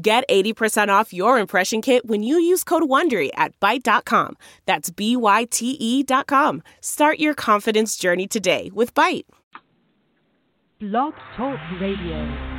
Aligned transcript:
Get 0.00 0.28
80% 0.28 0.88
off 0.90 1.12
your 1.12 1.40
impression 1.40 1.82
kit 1.82 2.06
when 2.06 2.22
you 2.22 2.38
use 2.38 2.62
code 2.62 2.84
WONDERY 2.84 3.30
at 3.34 3.58
Byte.com. 3.58 4.36
That's 4.64 4.90
B-Y-T-E 4.90 6.02
dot 6.04 6.28
com. 6.28 6.62
Start 6.80 7.18
your 7.18 7.34
confidence 7.34 7.96
journey 7.96 8.28
today 8.28 8.70
with 8.72 8.94
Byte. 8.94 9.24
Blog 10.78 11.14
Talk 11.36 11.58
Radio. 11.80 12.58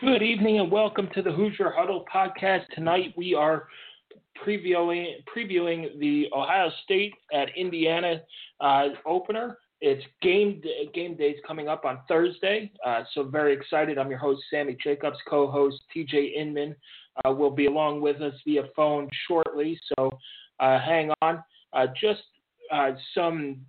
Good 0.00 0.22
evening 0.22 0.60
and 0.60 0.70
welcome 0.70 1.08
to 1.14 1.22
the 1.22 1.32
Hoosier 1.32 1.72
Huddle 1.76 2.04
podcast. 2.12 2.66
Tonight 2.76 3.12
we 3.16 3.34
are 3.34 3.66
previewing 4.46 5.14
previewing 5.34 5.98
the 5.98 6.28
Ohio 6.32 6.70
State 6.84 7.14
at 7.32 7.48
Indiana 7.56 8.22
uh, 8.60 8.90
opener. 9.04 9.58
It's 9.84 10.04
game 10.22 10.60
day, 10.60 10.88
game 10.94 11.16
days 11.16 11.38
coming 11.44 11.66
up 11.66 11.84
on 11.84 11.98
Thursday, 12.06 12.70
uh, 12.86 13.02
so 13.12 13.24
very 13.24 13.52
excited. 13.52 13.98
I'm 13.98 14.10
your 14.10 14.18
host 14.20 14.40
Sammy 14.48 14.76
Jacobs, 14.80 15.18
co-host 15.28 15.80
TJ 15.94 16.36
Inman 16.36 16.76
uh, 17.24 17.32
will 17.32 17.50
be 17.50 17.66
along 17.66 18.00
with 18.00 18.22
us 18.22 18.32
via 18.46 18.62
phone 18.76 19.08
shortly. 19.26 19.76
So 19.88 20.16
uh, 20.60 20.78
hang 20.78 21.10
on. 21.20 21.42
Uh, 21.72 21.88
just 22.00 22.22
uh, 22.70 22.92
some 23.12 23.62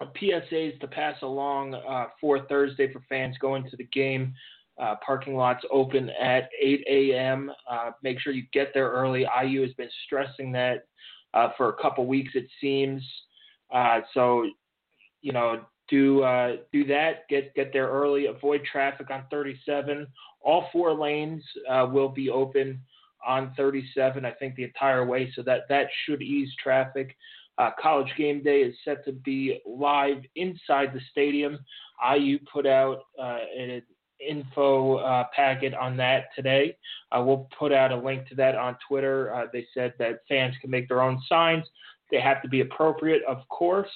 PSAs 0.00 0.78
to 0.78 0.86
pass 0.86 1.16
along 1.22 1.74
uh, 1.74 2.06
for 2.20 2.46
Thursday 2.46 2.92
for 2.92 3.02
fans 3.08 3.36
going 3.40 3.68
to 3.68 3.76
the 3.76 3.88
game. 3.92 4.34
parking 5.04 5.34
lots 5.34 5.64
open 5.72 6.08
at 6.10 6.50
8 6.62 6.84
a.m. 6.88 7.50
make 8.04 8.20
sure 8.20 8.32
you 8.32 8.44
get 8.52 8.70
there 8.74 8.90
early. 8.90 9.26
IU 9.44 9.62
has 9.62 9.72
been 9.72 9.90
stressing 10.06 10.52
that 10.52 10.84
for 11.56 11.70
a 11.70 11.82
couple 11.82 12.06
weeks, 12.06 12.30
it 12.36 12.46
seems. 12.60 13.02
so 14.14 14.46
you 15.22 15.32
know, 15.32 15.60
do 15.88 16.22
uh, 16.22 16.56
do 16.72 16.84
that. 16.86 17.28
Get 17.28 17.54
get 17.54 17.72
there 17.72 17.88
early. 17.88 18.26
Avoid 18.26 18.64
traffic 18.70 19.10
on 19.10 19.24
37. 19.30 20.06
All 20.40 20.68
four 20.72 20.92
lanes 20.92 21.42
uh, 21.70 21.86
will 21.90 22.08
be 22.08 22.30
open 22.30 22.80
on 23.26 23.52
37. 23.56 24.24
I 24.24 24.32
think 24.32 24.56
the 24.56 24.64
entire 24.64 25.06
way, 25.06 25.32
so 25.34 25.42
that 25.42 25.62
that 25.68 25.86
should 26.04 26.22
ease 26.22 26.50
traffic. 26.62 27.16
Uh, 27.58 27.70
college 27.80 28.10
game 28.16 28.42
day 28.42 28.62
is 28.62 28.74
set 28.84 29.04
to 29.04 29.12
be 29.12 29.60
live 29.66 30.22
inside 30.36 30.92
the 30.94 31.00
stadium. 31.10 31.58
IU 32.16 32.38
put 32.50 32.66
out 32.66 33.02
uh, 33.20 33.38
an 33.56 33.82
info 34.26 34.96
uh, 34.96 35.24
packet 35.36 35.74
on 35.74 35.96
that 35.98 36.26
today. 36.34 36.76
We'll 37.14 37.48
put 37.58 37.72
out 37.72 37.92
a 37.92 37.96
link 37.96 38.26
to 38.28 38.34
that 38.36 38.54
on 38.54 38.76
Twitter. 38.88 39.34
Uh, 39.34 39.46
they 39.52 39.66
said 39.74 39.92
that 39.98 40.20
fans 40.28 40.54
can 40.60 40.70
make 40.70 40.88
their 40.88 41.02
own 41.02 41.20
signs. 41.28 41.64
They 42.10 42.20
have 42.20 42.40
to 42.42 42.48
be 42.48 42.60
appropriate, 42.60 43.22
of 43.28 43.46
course. 43.48 43.90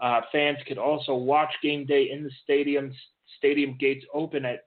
Uh, 0.00 0.20
fans 0.32 0.58
could 0.66 0.78
also 0.78 1.14
watch 1.14 1.50
game 1.62 1.86
day 1.86 2.10
in 2.10 2.24
the 2.24 2.30
stadium. 2.42 2.92
Stadium 3.38 3.76
gates 3.78 4.04
open 4.12 4.44
at 4.44 4.64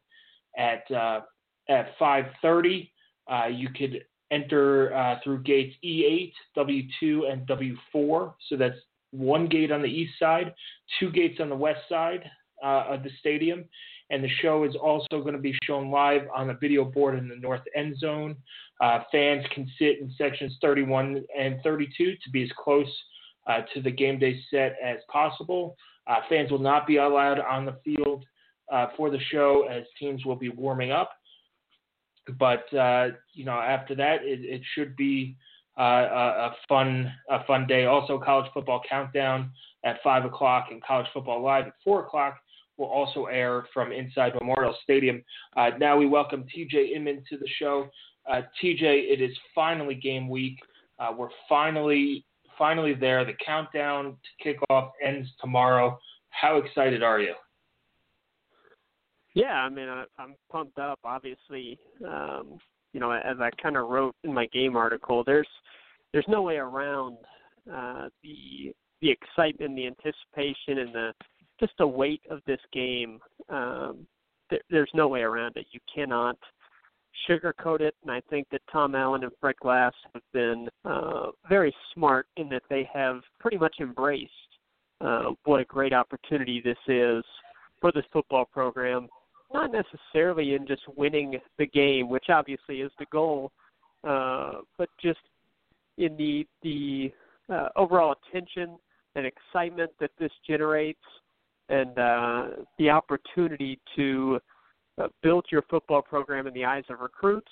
at 0.57 0.89
uh, 0.91 1.21
at 1.69 1.97
5:30. 1.99 2.89
Uh, 3.29 3.47
you 3.47 3.69
could 3.69 4.03
enter 4.31 4.93
uh, 4.95 5.19
through 5.23 5.43
gates 5.43 5.75
E8, 5.83 6.31
W2, 6.57 7.31
and 7.31 7.47
W4. 7.47 8.33
So 8.49 8.57
that's 8.57 8.77
one 9.11 9.47
gate 9.47 9.71
on 9.71 9.81
the 9.81 9.87
east 9.87 10.13
side, 10.19 10.53
two 10.99 11.11
gates 11.11 11.39
on 11.39 11.49
the 11.49 11.55
west 11.55 11.81
side 11.89 12.29
uh, 12.63 12.85
of 12.89 13.03
the 13.03 13.09
stadium. 13.19 13.65
And 14.09 14.23
the 14.23 14.29
show 14.41 14.63
is 14.63 14.75
also 14.75 15.21
going 15.21 15.33
to 15.33 15.39
be 15.39 15.57
shown 15.63 15.91
live 15.91 16.21
on 16.33 16.49
a 16.49 16.53
video 16.53 16.85
board 16.85 17.17
in 17.17 17.27
the 17.27 17.35
north 17.35 17.61
end 17.75 17.97
zone. 17.99 18.37
Uh, 18.79 18.99
fans 19.11 19.45
can 19.53 19.69
sit 19.77 19.99
in 19.99 20.13
sections 20.17 20.57
31 20.61 21.23
and 21.37 21.59
32 21.61 22.13
to 22.23 22.29
be 22.31 22.43
as 22.43 22.49
close 22.57 22.87
uh, 23.47 23.61
to 23.73 23.81
the 23.81 23.91
game 23.91 24.19
day 24.19 24.39
set 24.51 24.75
as 24.83 24.97
possible. 25.11 25.75
Uh, 26.05 26.17
fans 26.29 26.51
will 26.51 26.59
not 26.59 26.87
be 26.87 26.97
allowed 26.97 27.39
on 27.39 27.65
the 27.65 27.75
field 27.83 28.25
uh, 28.71 28.87
for 28.95 29.09
the 29.09 29.19
show 29.31 29.67
as 29.69 29.83
teams 29.99 30.25
will 30.25 30.35
be 30.35 30.49
warming 30.49 30.91
up. 30.91 31.11
But 32.37 32.71
uh, 32.73 33.09
you 33.33 33.45
know, 33.45 33.59
after 33.59 33.95
that, 33.95 34.23
it, 34.23 34.41
it 34.43 34.61
should 34.75 34.95
be 34.95 35.37
uh, 35.79 35.81
a, 35.81 36.49
a, 36.49 36.55
fun 36.67 37.11
a 37.29 37.45
fun 37.45 37.67
day. 37.67 37.85
Also, 37.85 38.19
college 38.19 38.51
football 38.53 38.81
countdown 38.89 39.51
at 39.85 39.97
five 40.03 40.25
o'clock 40.25 40.67
and 40.71 40.83
college 40.83 41.07
football 41.13 41.41
live 41.41 41.67
at 41.67 41.73
four 41.83 42.05
o'clock 42.05 42.37
will 42.75 42.87
also 42.87 43.25
air 43.25 43.65
from 43.73 43.91
inside 43.91 44.33
Memorial 44.35 44.75
Stadium. 44.83 45.23
Uh, 45.55 45.71
now 45.79 45.97
we 45.97 46.05
welcome 46.05 46.43
TJ 46.55 46.91
Inman 46.95 47.23
to 47.29 47.37
the 47.37 47.47
show. 47.57 47.89
TJ, 48.29 48.81
it 48.81 49.21
is 49.21 49.35
finally 49.55 49.95
game 49.95 50.27
week. 50.27 50.59
we're 51.17 51.29
finally 51.47 52.25
finally 52.57 52.93
there. 52.93 53.25
The 53.25 53.33
countdown 53.45 54.15
to 54.43 54.55
kickoff 54.69 54.91
ends 55.03 55.29
tomorrow. 55.39 55.99
How 56.29 56.57
excited 56.57 57.03
are 57.03 57.19
you? 57.19 57.33
Yeah, 59.33 59.53
I 59.53 59.69
mean, 59.69 59.87
I, 59.87 60.05
I'm 60.17 60.35
pumped 60.51 60.79
up. 60.79 60.99
Obviously, 61.03 61.77
um, 62.07 62.57
you 62.93 62.99
know, 62.99 63.11
as 63.11 63.37
I 63.39 63.51
kind 63.61 63.77
of 63.77 63.87
wrote 63.87 64.15
in 64.23 64.33
my 64.33 64.47
game 64.47 64.75
article, 64.75 65.23
there's 65.23 65.47
there's 66.11 66.25
no 66.27 66.41
way 66.41 66.57
around 66.57 67.17
uh, 67.71 68.09
the 68.23 68.73
the 69.01 69.11
excitement, 69.11 69.75
the 69.75 69.87
anticipation, 69.87 70.79
and 70.79 70.95
the 70.95 71.13
just 71.59 71.73
the 71.77 71.87
weight 71.87 72.21
of 72.31 72.39
this 72.47 72.59
game. 72.73 73.19
Um, 73.49 74.07
there, 74.49 74.61
there's 74.69 74.91
no 74.93 75.07
way 75.07 75.21
around 75.21 75.55
it. 75.57 75.67
You 75.71 75.79
cannot 75.93 76.37
sugarcoat 77.29 77.81
it, 77.81 77.95
and 78.03 78.11
I 78.11 78.21
think 78.29 78.47
that 78.51 78.61
Tom 78.71 78.95
Allen 78.95 79.23
and 79.23 79.31
Fred 79.39 79.55
Glass 79.57 79.93
have 80.13 80.23
been 80.33 80.67
uh, 80.85 81.27
very 81.49 81.73
smart 81.93 82.27
in 82.37 82.49
that 82.49 82.63
they 82.69 82.89
have 82.93 83.21
pretty 83.39 83.57
much 83.57 83.75
embraced 83.79 84.31
uh, 85.01 85.31
what 85.45 85.59
a 85.59 85.65
great 85.65 85.93
opportunity 85.93 86.61
this 86.61 86.77
is 86.87 87.23
for 87.79 87.91
this 87.91 88.05
football 88.11 88.45
program. 88.45 89.07
Not 89.53 89.71
necessarily 89.71 90.55
in 90.55 90.67
just 90.67 90.81
winning 90.95 91.39
the 91.57 91.67
game, 91.67 92.09
which 92.09 92.25
obviously 92.29 92.81
is 92.81 92.91
the 92.99 93.05
goal, 93.11 93.51
uh, 94.03 94.53
but 94.77 94.89
just 95.01 95.19
in 95.97 96.17
the 96.17 96.45
the 96.63 97.11
uh, 97.49 97.69
overall 97.75 98.15
attention 98.29 98.77
and 99.15 99.25
excitement 99.25 99.91
that 99.99 100.11
this 100.19 100.31
generates, 100.45 100.99
and 101.69 101.97
uh, 101.97 102.47
the 102.77 102.89
opportunity 102.89 103.79
to 103.95 104.35
uh, 104.35 104.39
built 105.21 105.45
your 105.51 105.63
football 105.63 106.01
program 106.01 106.47
in 106.47 106.53
the 106.53 106.65
eyes 106.65 106.83
of 106.89 106.99
recruits, 106.99 107.51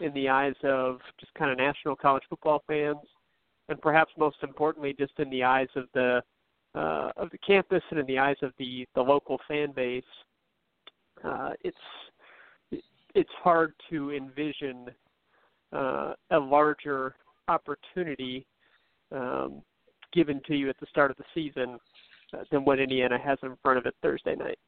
in 0.00 0.12
the 0.14 0.28
eyes 0.28 0.54
of 0.62 0.98
just 1.18 1.32
kind 1.34 1.50
of 1.50 1.58
national 1.58 1.96
college 1.96 2.24
football 2.28 2.62
fans, 2.66 2.98
and 3.68 3.80
perhaps 3.80 4.12
most 4.18 4.36
importantly, 4.42 4.94
just 4.98 5.12
in 5.18 5.30
the 5.30 5.42
eyes 5.42 5.68
of 5.76 5.86
the 5.94 6.22
uh, 6.74 7.12
of 7.16 7.30
the 7.30 7.38
campus 7.38 7.82
and 7.90 8.00
in 8.00 8.06
the 8.06 8.18
eyes 8.18 8.36
of 8.42 8.52
the 8.58 8.86
the 8.94 9.00
local 9.00 9.38
fan 9.46 9.72
base. 9.72 10.02
Uh, 11.22 11.50
it's 11.62 11.76
it's 13.14 13.30
hard 13.42 13.72
to 13.88 14.12
envision 14.12 14.88
uh, 15.72 16.12
a 16.30 16.38
larger 16.38 17.14
opportunity 17.48 18.46
um, 19.12 19.62
given 20.12 20.40
to 20.46 20.54
you 20.54 20.68
at 20.68 20.78
the 20.80 20.86
start 20.86 21.10
of 21.10 21.16
the 21.16 21.24
season 21.34 21.78
uh, 22.32 22.42
than 22.50 22.64
what 22.64 22.78
Indiana 22.78 23.18
has 23.18 23.38
in 23.42 23.56
front 23.62 23.78
of 23.78 23.86
it 23.86 23.94
Thursday 24.02 24.34
night. 24.34 24.58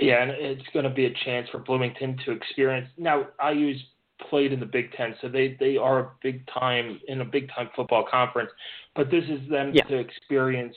Yeah, 0.00 0.22
and 0.22 0.30
it's 0.30 0.68
going 0.72 0.84
to 0.84 0.90
be 0.90 1.06
a 1.06 1.14
chance 1.24 1.48
for 1.50 1.58
Bloomington 1.58 2.18
to 2.24 2.32
experience. 2.32 2.88
Now, 2.96 3.28
IU's 3.42 3.80
played 4.28 4.52
in 4.52 4.60
the 4.60 4.66
Big 4.66 4.92
Ten, 4.92 5.14
so 5.20 5.28
they 5.28 5.56
they 5.58 5.76
are 5.76 5.98
a 6.00 6.10
big 6.22 6.46
time 6.48 7.00
in 7.08 7.20
a 7.20 7.24
big 7.24 7.48
time 7.54 7.68
football 7.74 8.06
conference. 8.08 8.50
But 8.94 9.10
this 9.10 9.24
is 9.24 9.48
them 9.48 9.72
yeah. 9.74 9.84
to 9.84 9.96
experience 9.96 10.76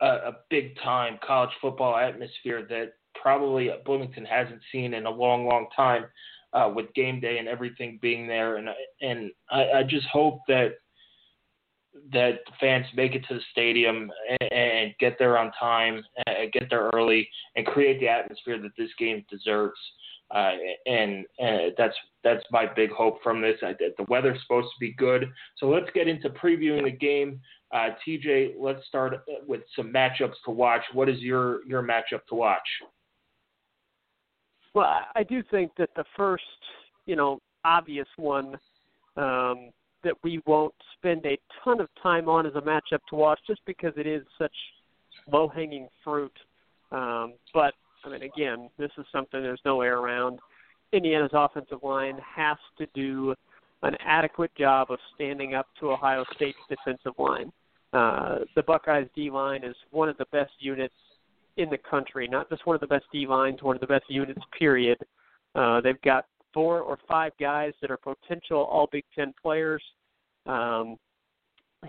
a, 0.00 0.06
a 0.06 0.32
big 0.48 0.76
time 0.82 1.18
college 1.26 1.50
football 1.60 1.96
atmosphere 1.96 2.66
that 2.68 2.94
probably 3.20 3.70
Bloomington 3.84 4.24
hasn't 4.24 4.60
seen 4.72 4.94
in 4.94 5.06
a 5.06 5.10
long, 5.10 5.46
long 5.46 5.66
time. 5.74 6.04
Uh, 6.52 6.68
with 6.74 6.92
game 6.94 7.20
day 7.20 7.38
and 7.38 7.46
everything 7.46 7.96
being 8.02 8.26
there, 8.26 8.56
and 8.56 8.68
and 9.00 9.30
I, 9.52 9.70
I 9.70 9.82
just 9.84 10.08
hope 10.08 10.40
that 10.48 10.78
that 12.12 12.40
fans 12.58 12.86
make 12.94 13.14
it 13.14 13.24
to 13.28 13.34
the 13.34 13.40
stadium 13.52 14.10
and, 14.28 14.52
and 14.52 14.94
get 14.98 15.16
there 15.18 15.38
on 15.38 15.52
time, 15.58 16.02
get 16.52 16.68
there 16.70 16.90
early, 16.94 17.28
and 17.56 17.66
create 17.66 18.00
the 18.00 18.08
atmosphere 18.08 18.60
that 18.60 18.72
this 18.76 18.90
game 18.98 19.24
deserves. 19.30 19.78
Uh, 20.30 20.52
and, 20.86 21.24
and 21.40 21.72
that's 21.76 21.94
that's 22.22 22.44
my 22.52 22.64
big 22.64 22.90
hope 22.90 23.20
from 23.22 23.40
this. 23.40 23.56
I, 23.62 23.72
the 23.72 24.04
weather's 24.08 24.40
supposed 24.42 24.68
to 24.68 24.78
be 24.78 24.92
good, 24.92 25.28
so 25.56 25.68
let's 25.68 25.90
get 25.92 26.06
into 26.06 26.30
previewing 26.30 26.84
the 26.84 26.90
game. 26.90 27.40
Uh, 27.72 27.88
TJ, 28.06 28.52
let's 28.58 28.86
start 28.86 29.24
with 29.46 29.62
some 29.74 29.92
matchups 29.92 30.34
to 30.44 30.52
watch. 30.52 30.82
What 30.92 31.08
is 31.08 31.18
your 31.18 31.66
your 31.66 31.82
matchup 31.82 32.24
to 32.28 32.36
watch? 32.36 32.58
Well, 34.74 35.00
I 35.16 35.24
do 35.24 35.42
think 35.50 35.72
that 35.78 35.90
the 35.96 36.04
first, 36.16 36.44
you 37.06 37.16
know, 37.16 37.40
obvious 37.64 38.06
one 38.16 38.56
um, 39.16 39.70
that 40.04 40.14
we 40.22 40.40
won't 40.46 40.74
spend 40.96 41.24
a 41.26 41.38
ton 41.62 41.80
of 41.80 41.88
time 42.02 42.28
on 42.28 42.46
as 42.46 42.54
a 42.54 42.60
matchup 42.60 43.00
to 43.08 43.16
watch, 43.16 43.40
just 43.46 43.60
because 43.66 43.92
it 43.96 44.06
is 44.06 44.22
such 44.38 44.54
low-hanging 45.30 45.88
fruit. 46.02 46.32
Um, 46.92 47.34
but 47.52 47.74
I 48.04 48.08
mean, 48.08 48.22
again, 48.22 48.70
this 48.78 48.90
is 48.98 49.04
something 49.12 49.42
there's 49.42 49.60
no 49.64 49.76
way 49.76 49.86
around. 49.86 50.38
Indiana's 50.92 51.30
offensive 51.34 51.82
line 51.82 52.18
has 52.36 52.56
to 52.78 52.86
do 52.94 53.34
an 53.82 53.96
adequate 54.04 54.54
job 54.56 54.90
of 54.90 54.98
standing 55.14 55.54
up 55.54 55.66
to 55.78 55.90
Ohio 55.90 56.24
State's 56.34 56.58
defensive 56.68 57.12
line. 57.18 57.52
Uh, 57.92 58.40
the 58.56 58.62
Buckeyes 58.62 59.08
D 59.14 59.30
line 59.30 59.64
is 59.64 59.74
one 59.90 60.08
of 60.08 60.16
the 60.18 60.26
best 60.32 60.52
units 60.58 60.94
in 61.56 61.68
the 61.70 61.78
country, 61.78 62.28
not 62.28 62.48
just 62.48 62.66
one 62.66 62.74
of 62.74 62.80
the 62.80 62.86
best 62.86 63.04
D 63.12 63.26
lines, 63.26 63.62
one 63.62 63.76
of 63.76 63.80
the 63.80 63.86
best 63.86 64.04
units, 64.08 64.40
period. 64.58 64.98
Uh, 65.54 65.80
they've 65.80 66.00
got 66.02 66.26
four 66.52 66.80
or 66.80 66.98
five 67.08 67.32
guys 67.40 67.72
that 67.80 67.90
are 67.90 67.96
potential 67.96 68.64
All 68.64 68.88
Big 68.90 69.04
Ten 69.14 69.32
players. 69.40 69.82
Um, 70.46 70.96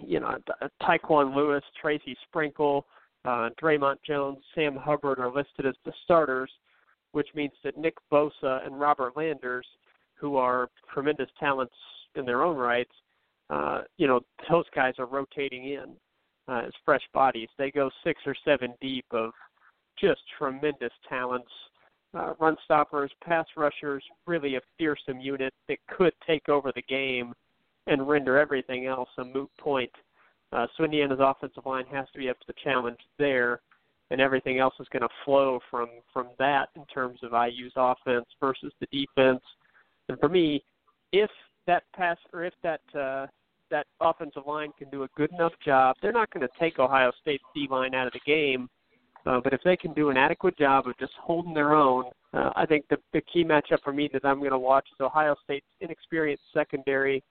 you 0.06 0.20
know, 0.20 0.38
Tyquan 0.82 1.36
Lewis, 1.36 1.64
Tracy 1.82 2.16
Sprinkle, 2.28 2.86
uh, 3.26 3.50
Dre'Mont 3.62 3.98
Jones, 4.06 4.40
Sam 4.56 4.76
Hubbard 4.76 5.20
are 5.20 5.34
listed 5.34 5.66
as 5.66 5.76
the 5.86 5.92
starters, 6.04 6.52
which 7.12 7.28
means 7.36 7.52
that 7.64 7.78
Nick 7.78 7.96
Bosa 8.12 8.66
and 8.66 8.80
Robert 8.80 9.18
Landers, 9.18 9.68
who 10.16 10.38
are 10.38 10.70
tremendous 10.94 11.30
talents 11.40 11.76
in 12.16 12.26
their 12.26 12.44
own 12.44 12.56
rights, 12.56 12.92
uh, 13.50 13.82
you 13.98 14.08
know, 14.08 14.22
those 14.50 14.66
guys 14.74 14.94
are 14.98 15.06
rotating 15.06 15.66
in 15.66 15.94
uh, 16.48 16.64
as 16.66 16.72
fresh 16.86 17.04
bodies. 17.14 17.50
They 17.58 17.70
go 17.70 17.90
six 18.04 18.22
or 18.26 18.36
seven 18.46 18.74
deep 18.80 19.06
of 19.12 19.32
just 20.00 20.22
tremendous 20.38 20.94
talents, 21.08 21.52
uh, 22.14 22.34
run 22.40 22.58
stoppers, 22.66 23.12
pass 23.24 23.46
rushers, 23.56 24.04
really 24.28 24.56
a 24.56 24.62
fearsome 24.78 25.20
unit 25.20 25.54
that 25.68 25.78
could 25.88 26.14
take 26.26 26.50
over 26.50 26.72
the 26.76 26.82
game 26.84 27.34
and 27.88 28.08
render 28.08 28.38
everything 28.38 28.86
else 28.86 29.10
a 29.18 29.24
moot 29.24 29.50
point. 29.60 29.92
Uh, 30.54 30.68
so 30.76 30.84
Indiana's 30.84 31.20
offensive 31.22 31.66
line 31.66 31.86
has 31.92 32.08
to 32.14 32.20
be 32.20 32.30
up 32.30 32.40
to 32.40 32.48
the 32.48 32.54
challenge 32.64 33.00
there, 33.18 33.62
and 34.10 34.20
everything 34.20 34.60
else 34.60 34.74
is 34.80 34.88
going 34.92 35.02
to 35.02 35.10
flow 35.24 35.60
from 35.70 35.88
from 36.12 36.28
that 36.38 36.70
in 36.76 36.86
terms 36.86 37.20
of 37.24 37.32
IU's 37.32 37.72
offense 37.78 38.26
versus 38.40 38.74
the 38.82 38.88
defense. 38.92 39.42
And 40.10 40.20
for 40.20 40.28
me, 40.28 40.64
if 41.14 41.30
that 41.68 41.84
pass 41.96 42.18
or 42.34 42.44
if 42.44 42.54
that 42.64 42.82
uh, 42.94 43.28
that 43.70 43.88
offensive 44.02 44.44
line 44.46 44.72
can 44.78 44.90
do 44.90 45.04
a 45.04 45.08
good 45.16 45.32
enough 45.32 45.54
job, 45.64 45.96
they're 46.02 46.12
not 46.12 46.30
going 46.32 46.46
to 46.46 46.54
take 46.60 46.80
Ohio 46.80 47.12
State's 47.22 47.44
D 47.56 47.68
line 47.72 47.96
out 47.96 48.08
of 48.08 48.14
the 48.14 48.20
game. 48.26 48.70
Uh, 49.26 49.40
but 49.44 49.54
if 49.54 49.62
they 49.64 49.78
can 49.78 49.94
do 49.94 50.10
an 50.10 50.18
adequate 50.18 50.58
job 50.58 50.88
of 50.88 50.98
just 50.98 51.14
holding 51.22 51.54
their 51.54 51.76
own, 51.76 52.06
uh, 52.34 52.52
I 52.56 52.66
think 52.66 52.86
the, 52.90 52.98
the 53.14 53.22
key 53.22 53.44
matchup 53.44 53.82
for 53.84 53.94
me 53.94 54.10
that 54.14 54.26
I'm 54.26 54.40
going 54.40 54.52
to 54.52 54.58
watch 54.58 54.88
is 54.92 55.00
Ohio 55.00 55.36
State's 55.44 55.66
inexperienced 55.80 56.44
secondary 56.54 57.24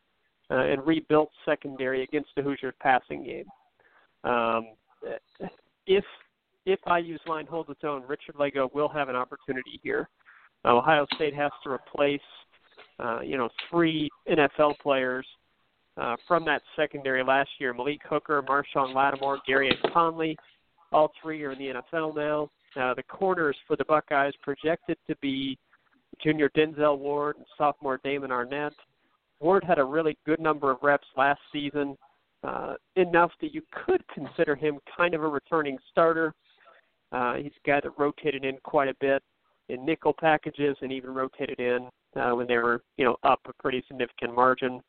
uh, 0.51 0.67
and 0.67 0.87
rebuilt 0.87 1.31
secondary 1.45 2.03
against 2.05 2.31
the 2.37 2.43
Hoosiers 2.43 2.75
passing 2.81 3.25
game. 3.25 3.47
Um, 4.25 4.69
if 5.87 6.05
if 6.67 6.79
IU's 6.87 7.21
line 7.27 7.47
holds 7.47 7.71
its 7.71 7.81
own, 7.85 8.03
Richard 8.07 8.35
Lagow 8.35 8.73
will 8.75 8.89
have 8.89 9.09
an 9.09 9.17
opportunity 9.17 9.81
here. 9.83 10.09
Uh, 10.65 10.77
Ohio 10.77 11.07
State 11.15 11.35
has 11.35 11.51
to 11.65 11.71
replace, 11.71 12.21
uh, 12.99 13.21
you 13.21 13.39
know, 13.39 13.49
three 13.71 14.11
NFL 14.29 14.79
players 14.83 15.27
uh, 15.97 16.17
from 16.29 16.45
that 16.45 16.61
secondary 16.77 17.25
last 17.25 17.49
year: 17.59 17.73
Malik 17.73 18.01
Hooker, 18.09 18.43
Marshon 18.43 18.95
Lattimore, 18.95 19.39
Gareon 19.49 19.77
Conley. 19.93 20.37
All 20.93 21.13
three 21.23 21.43
are 21.45 21.53
in 21.53 21.59
the 21.59 21.81
NFL 21.93 22.17
now. 22.17 22.51
Uh, 22.81 22.95
the 22.95 23.03
corners 23.03 23.57
for 23.67 23.77
the 23.77 23.85
Buckeyes 23.85 24.33
projected 24.43 24.97
to 25.09 25.17
be 25.17 25.59
junior 26.23 26.49
Denzel 26.51 26.99
Ward 26.99 27.37
and 27.37 27.47
sophomore 27.57 28.01
Damon 28.03 28.31
Arnette. 28.31 28.73
Ward 29.41 29.65
had 29.65 29.79
a 29.79 29.85
really 29.85 30.19
good 30.27 30.41
number 30.41 30.71
of 30.71 30.79
reps 30.83 31.07
last 31.17 31.41
season, 31.53 31.97
uh, 32.45 32.75
enough 32.97 33.33
that 33.41 33.55
you 33.55 33.63
could 33.73 34.03
consider 34.09 34.55
him 34.55 34.79
kind 34.97 35.15
of 35.15 35.23
a 35.23 35.29
returning 35.29 35.79
starter. 35.91 36.35
Uh, 37.13 37.35
he's 37.35 37.53
a 37.65 37.69
guy 37.69 37.81
that 37.81 37.99
rotated 37.99 38.45
in 38.45 38.57
quite 38.63 38.89
a 38.89 38.95
bit 39.01 39.23
in 39.69 39.85
nickel 39.85 40.13
packages 40.13 40.77
and 40.83 40.93
even 40.93 41.11
rotated 41.11 41.59
in 41.59 41.89
uh, 42.17 42.31
when 42.31 42.47
they 42.47 42.57
were, 42.57 42.83
you 42.97 43.05
know, 43.05 43.17
up 43.23 43.41
a 43.47 43.53
pretty 43.63 43.83
significant 43.89 44.35
margin. 44.35 44.81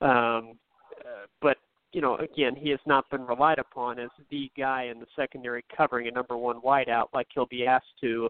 Um, 0.00 0.58
uh, 1.00 1.26
but 1.40 1.58
you 1.92 2.00
know, 2.00 2.16
again, 2.16 2.56
he 2.56 2.70
has 2.70 2.80
not 2.86 3.08
been 3.10 3.22
relied 3.22 3.58
upon 3.58 3.98
as 3.98 4.08
the 4.30 4.50
guy 4.56 4.84
in 4.84 4.98
the 4.98 5.06
secondary 5.14 5.64
covering 5.76 6.08
a 6.08 6.10
number 6.10 6.36
one 6.36 6.60
wideout 6.60 7.06
like 7.12 7.26
he'll 7.34 7.46
be 7.46 7.66
asked 7.66 7.94
to 8.00 8.28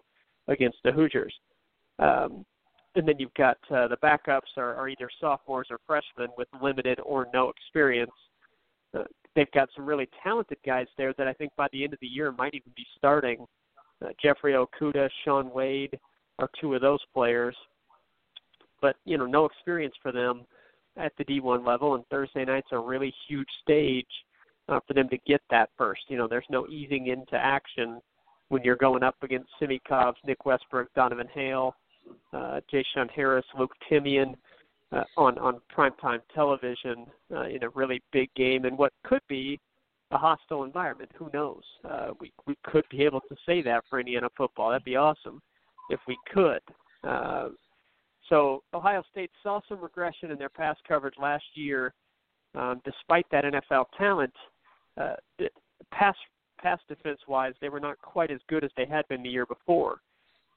against 0.49 0.79
the 0.85 0.91
Hoosiers. 0.91 1.35
Um, 1.99 2.45
and 2.95 3.07
then 3.07 3.15
you've 3.19 3.35
got 3.35 3.57
uh, 3.71 3.89
the 3.89 3.97
backups 4.03 4.57
are, 4.57 4.75
are 4.75 4.89
either 4.89 5.09
sophomores 5.21 5.69
or 5.71 5.79
freshmen 5.87 6.29
with 6.37 6.49
limited 6.61 6.99
or 7.01 7.29
no 7.33 7.51
experience. 7.51 8.11
Uh, 8.95 9.05
they've 9.35 9.51
got 9.53 9.69
some 9.75 9.87
really 9.87 10.09
talented 10.23 10.59
guys 10.67 10.87
there 10.99 11.15
that 11.17 11.29
I 11.29 11.33
think 11.33 11.53
by 11.57 11.69
the 11.73 11.85
end 11.85 11.93
of 11.93 12.01
the 12.01 12.07
year 12.07 12.33
might 12.33 12.55
even 12.55 12.73
be 12.77 12.87
starting. 12.99 13.47
Uh, 14.05 14.09
Jeffrey 14.23 14.55
Okudah, 14.55 15.09
Shaun 15.25 15.51
Wade 15.53 15.99
are 16.39 16.51
two 16.61 16.75
of 16.75 16.83
those 16.83 17.01
players, 17.15 17.57
but 18.81 18.97
you 19.05 19.17
know, 19.17 19.27
no 19.27 19.45
experience 19.47 19.95
for 20.03 20.13
them 20.13 20.45
at 20.97 21.13
the 21.19 21.25
D1 21.25 21.67
level. 21.67 21.95
And 21.95 22.05
Thursday 22.07 22.45
night's 22.45 22.69
a 22.73 22.79
really 22.79 23.13
huge 23.29 23.49
stage 23.63 24.07
uh, 24.69 24.81
for 24.87 24.95
them 24.95 25.09
to 25.09 25.19
get 25.27 25.41
that 25.51 25.71
first. 25.77 26.03
You 26.09 26.19
know, 26.19 26.29
there's 26.29 26.47
no 26.51 26.67
easing 26.69 27.09
into 27.09 27.35
action 27.35 28.01
when 28.49 28.63
you're 28.63 28.77
going 28.77 29.03
up 29.03 29.17
against 29.23 29.51
Cobbs, 29.89 30.19
Nick 30.27 30.45
Westbrook, 30.45 30.93
Donovan 30.95 31.29
Hale 31.33 31.75
uh, 32.33 32.61
J-Shun 32.71 33.09
Harris, 33.09 33.45
Luke 33.59 33.73
Timian 33.91 34.35
uh, 34.93 35.05
on 35.17 35.39
on 35.39 35.61
primetime 35.75 36.21
television 36.35 37.07
uh, 37.35 37.45
in 37.45 37.63
a 37.65 37.69
really 37.71 38.03
big 38.13 38.33
game 38.35 38.65
and 38.65 38.77
what 38.77 38.93
could 39.05 39.23
be 39.29 39.59
a 40.11 40.19
hostile 40.19 40.65
environment. 40.65 41.11
Who 41.17 41.31
knows? 41.33 41.63
Uh, 41.89 42.09
we 42.21 42.33
we 42.47 42.57
could 42.65 42.85
be 42.91 43.03
able 43.03 43.21
to 43.21 43.37
say 43.47 43.63
that 43.63 43.85
for 43.89 44.01
Indiana 44.01 44.29
football. 44.37 44.71
That'd 44.71 44.85
be 44.85 44.97
awesome 44.97 45.41
if 45.91 46.01
we 46.07 46.17
could. 46.33 46.61
Uh, 47.05 47.49
so 48.29 48.63
Ohio 48.73 49.03
State 49.11 49.31
saw 49.43 49.61
some 49.69 49.81
regression 49.81 50.31
in 50.31 50.39
their 50.39 50.49
pass 50.49 50.77
coverage 50.87 51.15
last 51.21 51.45
year, 51.55 51.93
um, 52.55 52.81
despite 52.85 53.27
that 53.31 53.45
NFL 53.45 53.87
talent. 53.99 54.33
Uh, 55.01 55.15
pass 55.91 56.15
pass 56.63 56.79
defense 56.89 57.19
wise, 57.27 57.55
they 57.61 57.69
were 57.69 57.81
not 57.81 58.01
quite 58.01 58.31
as 58.31 58.39
good 58.49 58.63
as 58.63 58.71
they 58.77 58.87
had 58.87 59.07
been 59.09 59.23
the 59.23 59.29
year 59.29 59.47
before. 59.47 60.01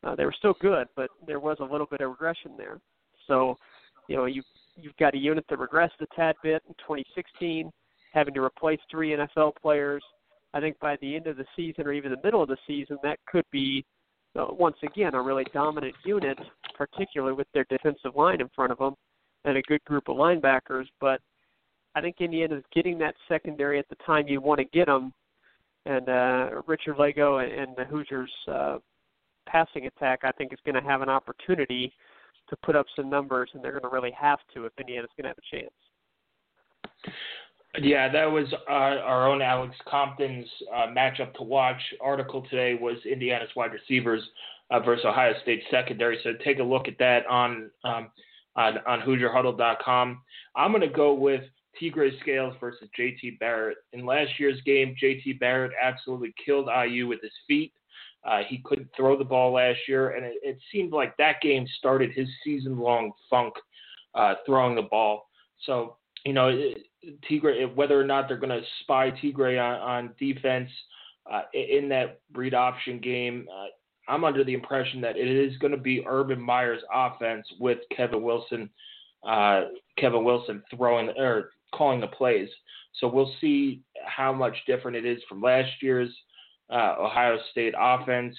Uh, 0.04 0.16
they 0.16 0.24
were 0.24 0.36
still 0.38 0.56
good, 0.62 0.88
but 0.96 1.10
there 1.26 1.40
was 1.40 1.58
a 1.60 1.64
little 1.64 1.88
bit 1.88 2.02
of 2.02 2.12
regression 2.12 2.52
there. 2.58 2.80
So, 3.28 3.58
you 4.08 4.16
know, 4.16 4.26
you 4.26 4.44
you've 4.76 4.96
got 4.98 5.16
a 5.16 5.18
unit 5.18 5.46
that 5.50 5.58
regressed 5.58 6.02
a 6.02 6.06
tad 6.16 6.36
bit 6.44 6.62
in 6.68 6.76
2016, 6.76 7.72
having 8.14 8.34
to 8.34 8.42
replace 8.42 8.80
three 8.92 9.16
NFL 9.16 9.54
players. 9.62 10.04
I 10.54 10.60
think 10.60 10.80
by 10.80 10.98
the 11.02 11.16
end 11.16 11.28
of 11.28 11.38
the 11.38 11.46
season 11.56 11.88
or 11.88 11.94
even 11.94 12.12
the 12.12 12.22
middle 12.24 12.42
of 12.42 12.50
the 12.50 12.58
season, 12.68 12.98
that 13.04 13.20
could 13.26 13.46
be 13.52 13.86
uh, 14.38 14.48
once 14.50 14.78
again 14.84 15.16
a 15.16 15.22
really 15.22 15.46
dominant 15.54 15.96
unit, 16.04 16.38
particularly 16.76 17.34
with 17.34 17.48
their 17.54 17.66
defensive 17.70 18.16
line 18.16 18.42
in 18.42 18.50
front 18.56 18.72
of 18.72 18.78
them 18.78 18.96
and 19.46 19.58
a 19.58 19.62
good 19.64 19.84
group 19.86 20.10
of 20.10 20.18
linebackers. 20.18 20.86
But 21.00 21.22
I 21.96 22.02
think 22.02 22.18
Indiana's 22.20 22.64
getting 22.74 22.98
that 23.00 23.16
secondary 23.28 23.80
at 23.80 23.88
the 23.90 23.96
time 24.06 24.28
you 24.28 24.42
want 24.42 24.60
to 24.60 24.66
get 24.66 24.88
them, 24.88 25.14
and 25.86 26.10
uh, 26.10 26.62
Richard 26.68 26.98
Lagow 26.98 27.38
and, 27.38 27.76
the 27.78 27.86
Hoosiers 27.86 28.32
uh, 28.52 28.78
passing 29.48 29.88
attack, 29.88 30.22
I 30.24 30.32
think, 30.32 30.52
is 30.52 30.60
going 30.66 30.76
to 30.76 30.88
have 30.88 31.02
an 31.02 31.10
opportunity 31.10 31.94
to 32.50 32.58
put 32.58 32.76
up 32.76 32.86
some 32.96 33.10
numbers, 33.10 33.50
and 33.54 33.64
they're 33.64 33.72
going 33.72 33.84
to 33.84 33.90
really 33.90 34.14
have 34.20 34.40
to 34.54 34.66
if 34.66 34.74
Indiana's 34.80 35.10
going 35.18 35.24
to 35.24 35.30
have 35.30 35.38
a 35.38 35.56
chance. 35.56 35.72
Yeah, 37.82 38.12
that 38.12 38.26
was 38.26 38.46
uh, 38.70 38.72
our 38.72 39.28
own 39.28 39.42
Alex 39.42 39.76
Compton's 39.90 40.48
uh, 40.74 40.88
matchup 40.88 41.34
to 41.36 41.44
watch 41.44 41.82
article 42.02 42.46
today 42.50 42.78
was 42.80 42.98
Indiana's 43.06 43.50
wide 43.56 43.72
receivers 43.74 44.22
uh, 44.72 44.80
versus 44.80 45.06
Ohio 45.06 45.34
State 45.42 45.64
secondary. 45.70 46.20
So 46.24 46.32
take 46.44 46.60
a 46.60 46.64
look 46.64 46.88
at 46.88 46.98
that 47.00 47.26
on 47.28 47.70
um, 47.84 48.10
on, 48.56 48.78
on 48.88 49.02
HoosierHuddle.com. 49.02 50.22
I'm 50.56 50.72
going 50.72 50.82
to 50.82 50.88
go 50.88 51.14
with 51.14 51.42
Tegray 51.82 52.18
Scales 52.22 52.56
versus 52.60 52.88
JT 52.98 53.38
Barrett. 53.40 53.78
In 53.92 54.06
last 54.06 54.32
year's 54.40 54.62
game, 54.66 54.96
JT 55.02 55.40
Barrett 55.40 55.74
absolutely 55.82 56.34
killed 56.44 56.70
IU 56.70 57.08
with 57.08 57.22
his 57.22 57.34
feet. 57.48 57.74
Uh, 58.24 58.40
he 58.48 58.62
couldn't 58.64 58.88
throw 58.96 59.18
the 59.18 59.26
ball 59.26 59.52
last 59.52 59.80
year, 59.88 60.12
and 60.12 60.26
it, 60.26 60.36
it 60.42 60.58
seemed 60.72 60.94
like 60.94 61.16
that 61.18 61.42
game 61.42 61.68
started 61.78 62.12
his 62.14 62.28
season-long 62.44 63.12
funk 63.30 63.54
uh, 64.16 64.36
throwing 64.46 64.74
the 64.74 64.82
ball. 64.84 65.28
So 65.66 65.98
you 66.26 66.34
know, 66.34 66.72
Tegray, 67.30 67.74
whether 67.76 68.00
or 68.00 68.04
not 68.04 68.28
they're 68.28 68.38
going 68.38 68.50
to 68.50 68.66
spy 68.82 69.12
Tegray 69.12 69.62
on, 69.62 69.80
on 69.80 70.14
defense 70.20 70.70
uh, 71.32 71.44
in 71.54 71.88
that 71.90 72.20
read 72.34 72.54
option 72.54 73.00
game, 73.00 73.48
uh, 73.54 73.68
I'm 74.08 74.24
under 74.24 74.44
the 74.44 74.54
impression 74.54 75.02
that 75.02 75.18
it 75.18 75.28
is 75.28 75.58
going 75.58 75.72
to 75.72 75.78
be 75.78 76.06
Urban 76.08 76.42
Meyer's 76.42 76.82
offense 76.94 77.46
with 77.60 77.80
Kevin 77.96 78.22
Wilson, 78.22 78.70
uh, 79.28 79.62
Kevin 79.98 80.24
Wilson 80.24 80.64
throwing 80.76 81.10
or 81.18 81.52
calling 81.74 82.00
the 82.00 82.08
plays. 82.08 82.50
So 83.00 83.08
we'll 83.08 83.34
see 83.42 83.82
how 84.06 84.32
much 84.32 84.56
different 84.68 84.98
it 84.98 85.06
is 85.06 85.22
from 85.28 85.42
last 85.42 85.72
year's 85.82 86.14
uh, 86.70 86.96
Ohio 87.00 87.38
State 87.52 87.74
offense. 87.78 88.36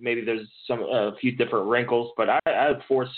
Maybe 0.00 0.24
there's 0.24 0.48
some 0.66 0.80
a 0.80 1.12
few 1.20 1.32
different 1.32 1.68
wrinkles, 1.68 2.12
but 2.16 2.28
I, 2.30 2.38
I 2.46 2.68
would 2.70 2.82
force 2.88 3.10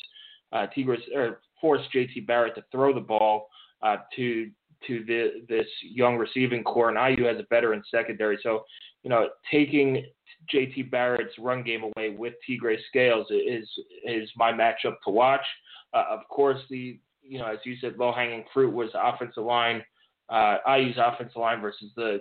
uh, 0.53 0.67
Tigres 0.75 1.01
or 1.15 1.41
force 1.61 1.83
JT 1.95 2.27
Barrett 2.27 2.55
to 2.57 2.65
throw 2.73 2.93
the 2.93 3.01
ball 3.01 3.49
uh, 3.83 3.97
to 4.17 4.51
to 4.87 5.05
the 5.05 5.45
this 5.49 5.67
young 5.83 6.17
receiving 6.17 6.63
core, 6.63 6.91
and 6.91 7.19
IU 7.19 7.27
has 7.27 7.39
a 7.39 7.47
veteran 7.51 7.83
secondary. 7.91 8.39
So, 8.43 8.65
you 9.03 9.11
know, 9.11 9.29
taking 9.51 10.05
JT 10.53 10.91
Barrett's 10.91 11.35
run 11.39 11.63
game 11.63 11.85
away 11.85 12.11
with 12.11 12.35
Tegray 12.49 12.77
Scales 12.89 13.27
is 13.31 13.69
is 14.05 14.31
my 14.37 14.53
matchup 14.53 14.97
to 15.05 15.11
watch. 15.11 15.45
Uh, 15.93 16.05
of 16.11 16.21
course, 16.29 16.61
the 16.71 16.99
you 17.23 17.39
know 17.39 17.47
as 17.47 17.59
you 17.65 17.77
said, 17.81 17.97
low 17.99 18.13
hanging 18.13 18.45
fruit 18.53 18.73
was 18.73 18.91
offensive 18.95 19.45
line. 19.45 19.83
Uh, 20.29 20.57
IU's 20.69 20.97
offensive 20.99 21.37
line 21.37 21.61
versus 21.61 21.91
the 21.97 22.21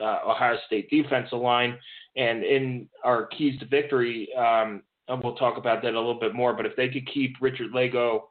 uh, 0.00 0.18
Ohio 0.26 0.56
State 0.66 0.90
defensive 0.90 1.38
line. 1.38 1.78
And 2.16 2.44
in 2.44 2.88
our 3.04 3.26
keys 3.26 3.58
to 3.60 3.66
victory, 3.66 4.28
um, 4.36 4.82
and 5.08 5.22
we'll 5.22 5.36
talk 5.36 5.56
about 5.56 5.82
that 5.82 5.94
a 5.94 5.98
little 5.98 6.18
bit 6.18 6.34
more. 6.34 6.52
But 6.52 6.66
if 6.66 6.76
they 6.76 6.88
could 6.88 7.06
keep 7.12 7.36
Richard 7.40 7.72
Lagow 7.72 8.22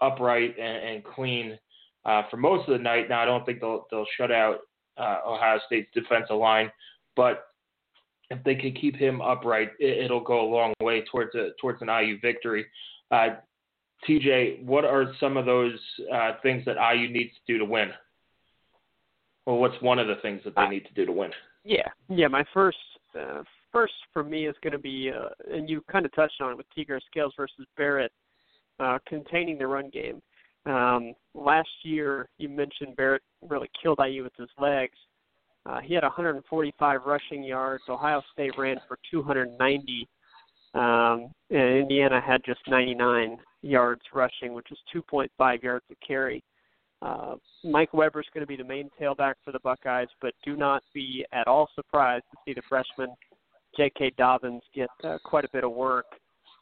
upright 0.00 0.56
and, 0.58 0.88
and 0.88 1.04
clean 1.04 1.58
uh, 2.04 2.22
for 2.30 2.36
most 2.36 2.68
of 2.68 2.76
the 2.76 2.82
night, 2.82 3.08
now 3.08 3.20
I 3.20 3.24
don't 3.24 3.44
think 3.46 3.60
they'll 3.60 3.86
they'll 3.90 4.06
shut 4.16 4.30
out 4.30 4.60
uh, 4.98 5.18
Ohio 5.26 5.58
State's 5.66 5.88
defensive 5.94 6.36
line, 6.36 6.70
but 7.16 7.46
if 8.30 8.42
they 8.44 8.54
can 8.54 8.72
keep 8.72 8.96
him 8.96 9.20
upright, 9.20 9.70
it, 9.78 10.10
will 10.10 10.20
go 10.20 10.40
a 10.40 10.48
long 10.48 10.72
way 10.80 11.04
towards 11.10 11.34
a 11.34 11.50
towards 11.60 11.82
an 11.82 11.88
IU 11.88 12.18
victory. 12.20 12.66
Uh, 13.10 13.36
TJ, 14.08 14.64
what 14.64 14.84
are 14.84 15.12
some 15.18 15.36
of 15.36 15.46
those 15.46 15.78
uh, 16.12 16.32
things 16.42 16.64
that 16.66 16.76
IU 16.76 17.08
needs 17.08 17.32
to 17.34 17.52
do 17.52 17.58
to 17.58 17.64
win? 17.64 17.90
Well, 19.46 19.56
what's 19.56 19.80
one 19.80 19.98
of 19.98 20.06
the 20.06 20.16
things 20.16 20.40
that 20.44 20.54
they 20.56 20.68
need 20.68 20.86
to 20.86 20.94
do 20.94 21.06
to 21.06 21.12
win? 21.12 21.30
Yeah, 21.64 21.88
yeah. 22.08 22.28
My 22.28 22.44
first, 22.52 22.78
uh, 23.18 23.42
first 23.72 23.94
for 24.12 24.22
me 24.22 24.46
is 24.46 24.54
going 24.62 24.72
to 24.72 24.78
be, 24.78 25.10
uh, 25.10 25.28
and 25.54 25.68
you 25.68 25.82
kind 25.90 26.06
of 26.06 26.14
touched 26.14 26.40
on 26.40 26.52
it 26.52 26.56
with 26.56 26.66
Tegray 26.76 27.00
Scales 27.10 27.32
versus 27.36 27.66
Barrett, 27.76 28.12
uh, 28.80 28.98
containing 29.06 29.58
the 29.58 29.66
run 29.66 29.90
game. 29.90 30.22
Um, 30.66 31.14
last 31.34 31.68
year, 31.82 32.28
you 32.38 32.48
mentioned 32.48 32.96
Barrett 32.96 33.22
really 33.42 33.70
killed 33.80 34.00
IU 34.04 34.24
with 34.24 34.32
his 34.36 34.48
legs. 34.58 34.96
Uh, 35.66 35.80
he 35.80 35.94
had 35.94 36.02
145 36.02 37.00
rushing 37.06 37.42
yards. 37.42 37.84
Ohio 37.88 38.22
State 38.32 38.52
ran 38.58 38.76
for 38.86 38.98
290, 39.10 40.08
um, 40.74 41.30
and 41.50 41.78
Indiana 41.78 42.20
had 42.20 42.42
just 42.44 42.60
99 42.68 43.38
yards 43.62 44.02
rushing, 44.12 44.52
which 44.52 44.70
is 44.70 44.78
2.5 44.94 45.62
yards 45.62 45.84
a 45.90 46.06
carry. 46.06 46.42
Uh, 47.00 47.34
Mike 47.64 47.92
Weber 47.92 48.20
is 48.20 48.26
going 48.32 48.42
to 48.42 48.46
be 48.46 48.56
the 48.56 48.64
main 48.64 48.90
tailback 49.00 49.34
for 49.44 49.52
the 49.52 49.60
Buckeyes, 49.60 50.08
but 50.20 50.34
do 50.44 50.56
not 50.56 50.82
be 50.94 51.24
at 51.32 51.46
all 51.46 51.68
surprised 51.74 52.24
to 52.30 52.36
see 52.44 52.54
the 52.54 52.62
freshman 52.68 53.10
J.K. 53.76 54.12
Dobbins 54.16 54.62
get 54.74 54.88
uh, 55.02 55.18
quite 55.24 55.44
a 55.44 55.50
bit 55.52 55.64
of 55.64 55.72
work. 55.72 56.06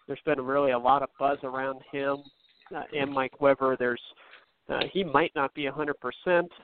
There's 0.06 0.20
been 0.24 0.40
really 0.40 0.72
a 0.72 0.78
lot 0.78 1.02
of 1.02 1.10
buzz 1.18 1.38
around 1.44 1.80
him 1.92 2.22
uh, 2.74 2.82
and 2.96 3.12
Mike 3.12 3.40
Weber. 3.40 3.76
There's 3.78 4.00
uh, 4.68 4.80
he 4.92 5.04
might 5.04 5.32
not 5.34 5.52
be 5.54 5.64
100%. 5.64 5.92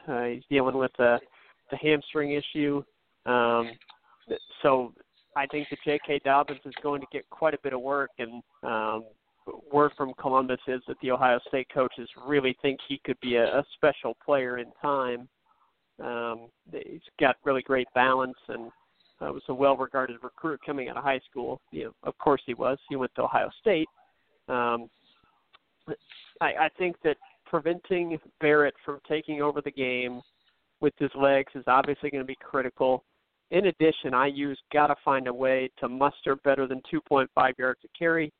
Uh, 0.07 0.25
he's 0.25 0.43
dealing 0.50 0.77
with 0.77 0.93
the 0.99 1.19
the 1.71 1.77
hamstring 1.77 2.33
issue. 2.33 2.83
Um, 3.27 3.73
so 4.62 4.95
I 5.37 5.47
think 5.47 5.69
that 5.71 5.79
J.K. 5.85 6.21
Dobbins 6.25 6.61
is 6.65 6.73
going 6.83 7.00
to 7.00 7.07
get 7.12 7.29
quite 7.29 7.55
a 7.55 7.59
bit 7.62 7.75
of 7.75 7.81
work, 7.83 8.11
and 8.19 8.43
um, 8.62 9.05
word 9.73 9.93
from 9.97 10.15
Columbus 10.19 10.61
is 10.67 10.81
that 10.88 10.97
the 11.03 11.11
Ohio 11.11 11.38
State 11.49 11.69
coaches 11.73 12.09
really 12.27 12.57
think 12.62 12.81
he 12.88 13.00
could 13.05 13.19
be 13.21 13.37
a, 13.37 13.45
a 13.45 13.65
special 13.75 14.17
player 14.25 14.59
in 14.59 14.67
time. 14.81 15.29
Um, 16.03 16.49
he's 16.73 17.00
got 17.21 17.37
really 17.45 17.62
great 17.62 17.88
balance 17.95 18.37
and 18.49 18.71
uh, 19.21 19.33
was 19.33 19.43
a 19.49 19.55
well-regarded 19.55 20.17
recruit 20.23 20.61
coming 20.65 20.88
out 20.88 20.97
of 20.97 21.03
high 21.03 21.21
school. 21.29 21.61
You 21.73 21.85
know, 21.85 21.93
of 22.05 22.17
course 22.19 22.41
he 22.47 22.55
was. 22.55 22.79
He 22.88 22.97
went 22.97 23.12
to 23.17 23.23
Ohio 23.23 23.50
State. 23.61 23.88
Um, 24.49 24.88
I, 26.40 26.47
I 26.47 26.68
think 26.78 26.97
that 27.04 27.16
preventing 27.47 28.18
Barrett 28.40 28.75
from 28.85 29.00
taking 29.09 29.42
over 29.42 29.61
the 29.61 29.71
game 29.71 30.21
with 30.80 30.95
his 30.99 31.11
legs 31.14 31.52
is 31.54 31.64
obviously 31.66 32.11
going 32.11 32.23
to 32.23 32.26
be 32.26 32.37
critical. 32.40 33.04
In 33.50 33.66
addition, 33.66 34.12
IU's 34.12 34.59
got 34.73 34.88
to 34.88 34.97
find 35.04 35.26
a 35.26 35.33
way 35.33 35.71
to 35.78 35.88
muster 35.88 36.37
better 36.37 36.66
than 36.66 36.83
2.5 36.92 37.26
yards 37.59 37.80
a 37.85 37.99
carry 37.99 38.33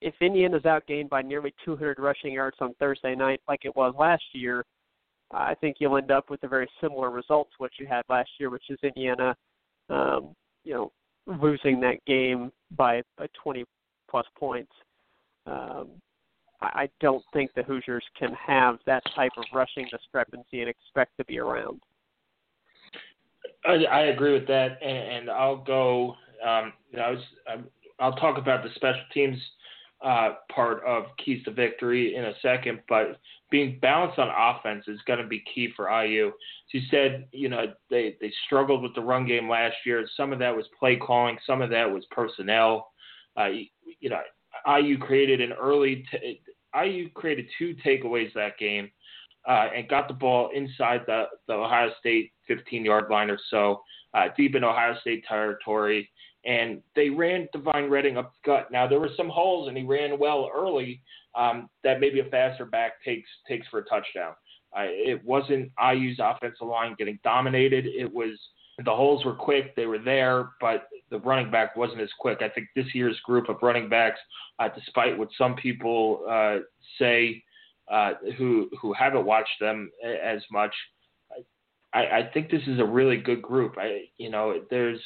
if 0.00 0.14
Indiana's 0.20 0.62
outgained 0.62 1.08
by 1.08 1.22
nearly 1.22 1.54
200 1.64 1.98
rushing 1.98 2.32
yards 2.32 2.56
on 2.60 2.74
Thursday 2.74 3.14
night, 3.14 3.40
like 3.48 3.64
it 3.64 3.74
was 3.74 3.94
last 3.98 4.22
year, 4.32 4.64
I 5.30 5.54
think 5.54 5.76
you'll 5.78 5.96
end 5.96 6.10
up 6.10 6.28
with 6.30 6.42
a 6.42 6.48
very 6.48 6.68
similar 6.80 7.10
result 7.10 7.48
to 7.50 7.56
what 7.58 7.72
you 7.78 7.86
had 7.86 8.02
last 8.08 8.30
year, 8.38 8.50
which 8.50 8.68
is 8.68 8.78
Indiana, 8.82 9.34
um, 9.88 10.34
you 10.64 10.74
know, 10.74 10.92
losing 11.26 11.80
that 11.80 12.04
game 12.06 12.52
by, 12.76 13.02
by 13.16 13.26
20 13.42 13.64
plus 14.10 14.26
points. 14.38 14.72
Um, 15.46 15.88
I 16.60 16.88
don't 17.00 17.24
think 17.32 17.52
the 17.54 17.64
Hoosiers 17.64 18.04
can 18.16 18.32
have 18.34 18.78
that 18.86 19.02
type 19.16 19.32
of 19.36 19.44
rushing 19.52 19.86
discrepancy 19.90 20.60
and 20.60 20.68
expect 20.68 21.16
to 21.18 21.24
be 21.24 21.38
around. 21.38 21.80
I, 23.64 23.84
I 23.84 24.00
agree 24.06 24.32
with 24.32 24.46
that, 24.46 24.78
and, 24.82 24.96
and 24.96 25.30
I'll 25.30 25.56
go. 25.56 26.14
Um, 26.46 26.72
you 26.90 26.98
know, 26.98 27.04
I 27.04 27.10
was, 27.10 27.20
I, 27.48 27.56
I'll 27.98 28.16
talk 28.16 28.38
about 28.38 28.62
the 28.62 28.70
special 28.74 29.02
teams 29.12 29.38
uh, 30.04 30.34
part 30.52 30.82
of 30.84 31.04
keys 31.24 31.44
to 31.44 31.52
victory 31.52 32.16
in 32.16 32.24
a 32.24 32.32
second, 32.42 32.80
but 32.88 33.18
being 33.50 33.78
balanced 33.80 34.18
on 34.18 34.28
offense 34.28 34.84
is 34.88 34.98
going 35.06 35.20
to 35.20 35.26
be 35.26 35.44
key 35.54 35.68
for 35.76 35.88
IU. 35.88 36.28
As 36.28 36.32
you 36.72 36.80
said, 36.90 37.26
you 37.32 37.48
know 37.48 37.66
they 37.90 38.16
they 38.20 38.32
struggled 38.46 38.82
with 38.82 38.94
the 38.94 39.00
run 39.00 39.26
game 39.26 39.48
last 39.48 39.76
year. 39.84 40.04
Some 40.16 40.32
of 40.32 40.38
that 40.40 40.56
was 40.56 40.66
play 40.78 40.96
calling, 40.96 41.38
some 41.46 41.62
of 41.62 41.70
that 41.70 41.90
was 41.90 42.04
personnel. 42.10 42.90
Uh, 43.36 43.48
you 44.00 44.10
know, 44.10 44.20
IU 44.66 44.98
created 44.98 45.40
an 45.40 45.52
early. 45.52 46.04
T- 46.10 46.40
IU 46.74 47.10
created 47.10 47.46
two 47.58 47.74
takeaways 47.84 48.32
that 48.34 48.58
game, 48.58 48.90
uh, 49.48 49.68
and 49.74 49.88
got 49.88 50.08
the 50.08 50.14
ball 50.14 50.50
inside 50.54 51.02
the 51.06 51.24
the 51.46 51.54
Ohio 51.54 51.90
State 51.98 52.32
15 52.48 52.84
yard 52.84 53.10
line 53.10 53.30
or 53.30 53.38
so, 53.50 53.82
uh, 54.14 54.28
deep 54.36 54.54
in 54.54 54.64
Ohio 54.64 54.96
State 55.00 55.24
territory 55.26 56.08
and 56.44 56.82
they 56.96 57.08
ran 57.08 57.48
Devine 57.52 57.88
Redding 57.88 58.16
up 58.16 58.32
the 58.32 58.50
gut. 58.50 58.72
Now 58.72 58.86
there 58.86 59.00
were 59.00 59.10
some 59.16 59.28
holes, 59.28 59.68
and 59.68 59.76
he 59.76 59.84
ran 59.84 60.18
well 60.18 60.50
early. 60.54 61.00
Um, 61.34 61.70
that 61.82 61.98
maybe 61.98 62.20
a 62.20 62.24
faster 62.24 62.66
back 62.66 63.02
takes 63.02 63.28
takes 63.48 63.66
for 63.68 63.78
a 63.78 63.84
touchdown. 63.84 64.34
Uh, 64.76 64.84
it 64.84 65.24
wasn't 65.24 65.70
IU's 65.82 66.18
offensive 66.18 66.66
line 66.66 66.94
getting 66.98 67.18
dominated. 67.24 67.86
It 67.86 68.12
was 68.12 68.38
the 68.78 68.90
holes 68.90 69.24
were 69.24 69.34
quick, 69.34 69.76
they 69.76 69.86
were 69.86 69.98
there, 69.98 70.50
but 70.60 70.88
the 71.10 71.18
running 71.20 71.50
back 71.50 71.76
wasn't 71.76 72.00
as 72.00 72.10
quick. 72.18 72.40
I 72.40 72.48
think 72.48 72.68
this 72.74 72.94
year's 72.94 73.18
group 73.20 73.48
of 73.48 73.56
running 73.62 73.88
backs, 73.88 74.18
uh, 74.58 74.68
despite 74.74 75.16
what 75.16 75.28
some 75.36 75.54
people 75.54 76.24
uh, 76.28 76.58
say 76.98 77.42
uh, 77.90 78.12
who 78.38 78.70
who 78.80 78.92
haven't 78.94 79.26
watched 79.26 79.60
them 79.60 79.90
as 80.04 80.42
much, 80.50 80.74
I, 81.92 82.00
I 82.00 82.30
think 82.32 82.50
this 82.50 82.62
is 82.66 82.80
a 82.80 82.84
really 82.84 83.18
good 83.18 83.42
group. 83.42 83.76
I 83.78 84.04
you 84.16 84.30
know 84.30 84.62
there's 84.70 85.00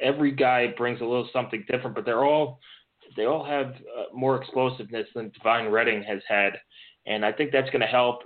every 0.00 0.32
guy 0.32 0.68
brings 0.76 1.00
a 1.00 1.04
little 1.04 1.28
something 1.32 1.64
different, 1.70 1.94
but 1.94 2.04
they're 2.04 2.24
all 2.24 2.58
they 3.16 3.26
all 3.26 3.44
have 3.44 3.68
uh, 3.68 4.04
more 4.12 4.40
explosiveness 4.40 5.06
than 5.14 5.30
Devine 5.30 5.68
Redding 5.70 6.02
has 6.02 6.20
had, 6.28 6.54
and 7.06 7.24
I 7.24 7.32
think 7.32 7.52
that's 7.52 7.70
going 7.70 7.80
to 7.80 7.86
help, 7.86 8.22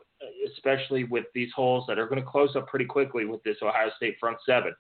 especially 0.51 1.05
with 1.05 1.25
these 1.35 1.51
holes 1.55 1.85
that 1.89 1.99
are 1.99 2.07
going 2.07 2.21
to 2.21 2.29
close 2.29 2.55
up 2.57 2.67
pretty 2.69 2.85
quickly 2.85 3.25
with 3.25 3.43
this 3.43 3.57
Ohio 3.63 3.91
State 3.97 4.17
front 4.19 4.39
seven. 4.47 4.75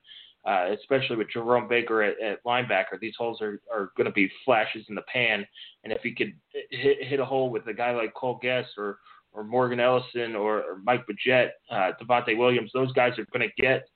Uh, 0.45 0.75
especially 0.76 1.14
with 1.14 1.31
Jerome 1.31 1.69
Baker 1.69 2.02
at, 2.02 2.21
at 2.21 2.42
linebacker, 2.42 2.99
these 3.00 3.14
holes 3.16 3.40
are, 3.40 3.61
are 3.73 3.92
going 3.97 4.07
to 4.07 4.12
be 4.12 4.28
flashes 4.45 4.85
in 4.88 4.97
the 4.97 5.02
pan. 5.02 5.47
And 5.85 5.92
if 5.92 6.02
he 6.02 6.12
could 6.12 6.33
hit, 6.71 7.04
hit 7.04 7.21
a 7.21 7.25
hole 7.25 7.49
with 7.49 7.64
a 7.69 7.73
guy 7.73 7.92
like 7.92 8.12
Cole 8.14 8.40
Gest 8.42 8.71
or 8.76 8.99
or 9.33 9.45
Morgan 9.45 9.81
Ellison 9.81 10.35
or, 10.37 10.59
or 10.59 10.78
Mike 10.85 11.04
Majette, 11.07 11.50
uh, 11.71 11.92
Devonte 12.00 12.37
Williams, 12.37 12.71
those 12.75 12.92
guys 12.92 13.19
are 13.19 13.26
going 13.33 13.49
to 13.49 13.62
get 13.62 13.88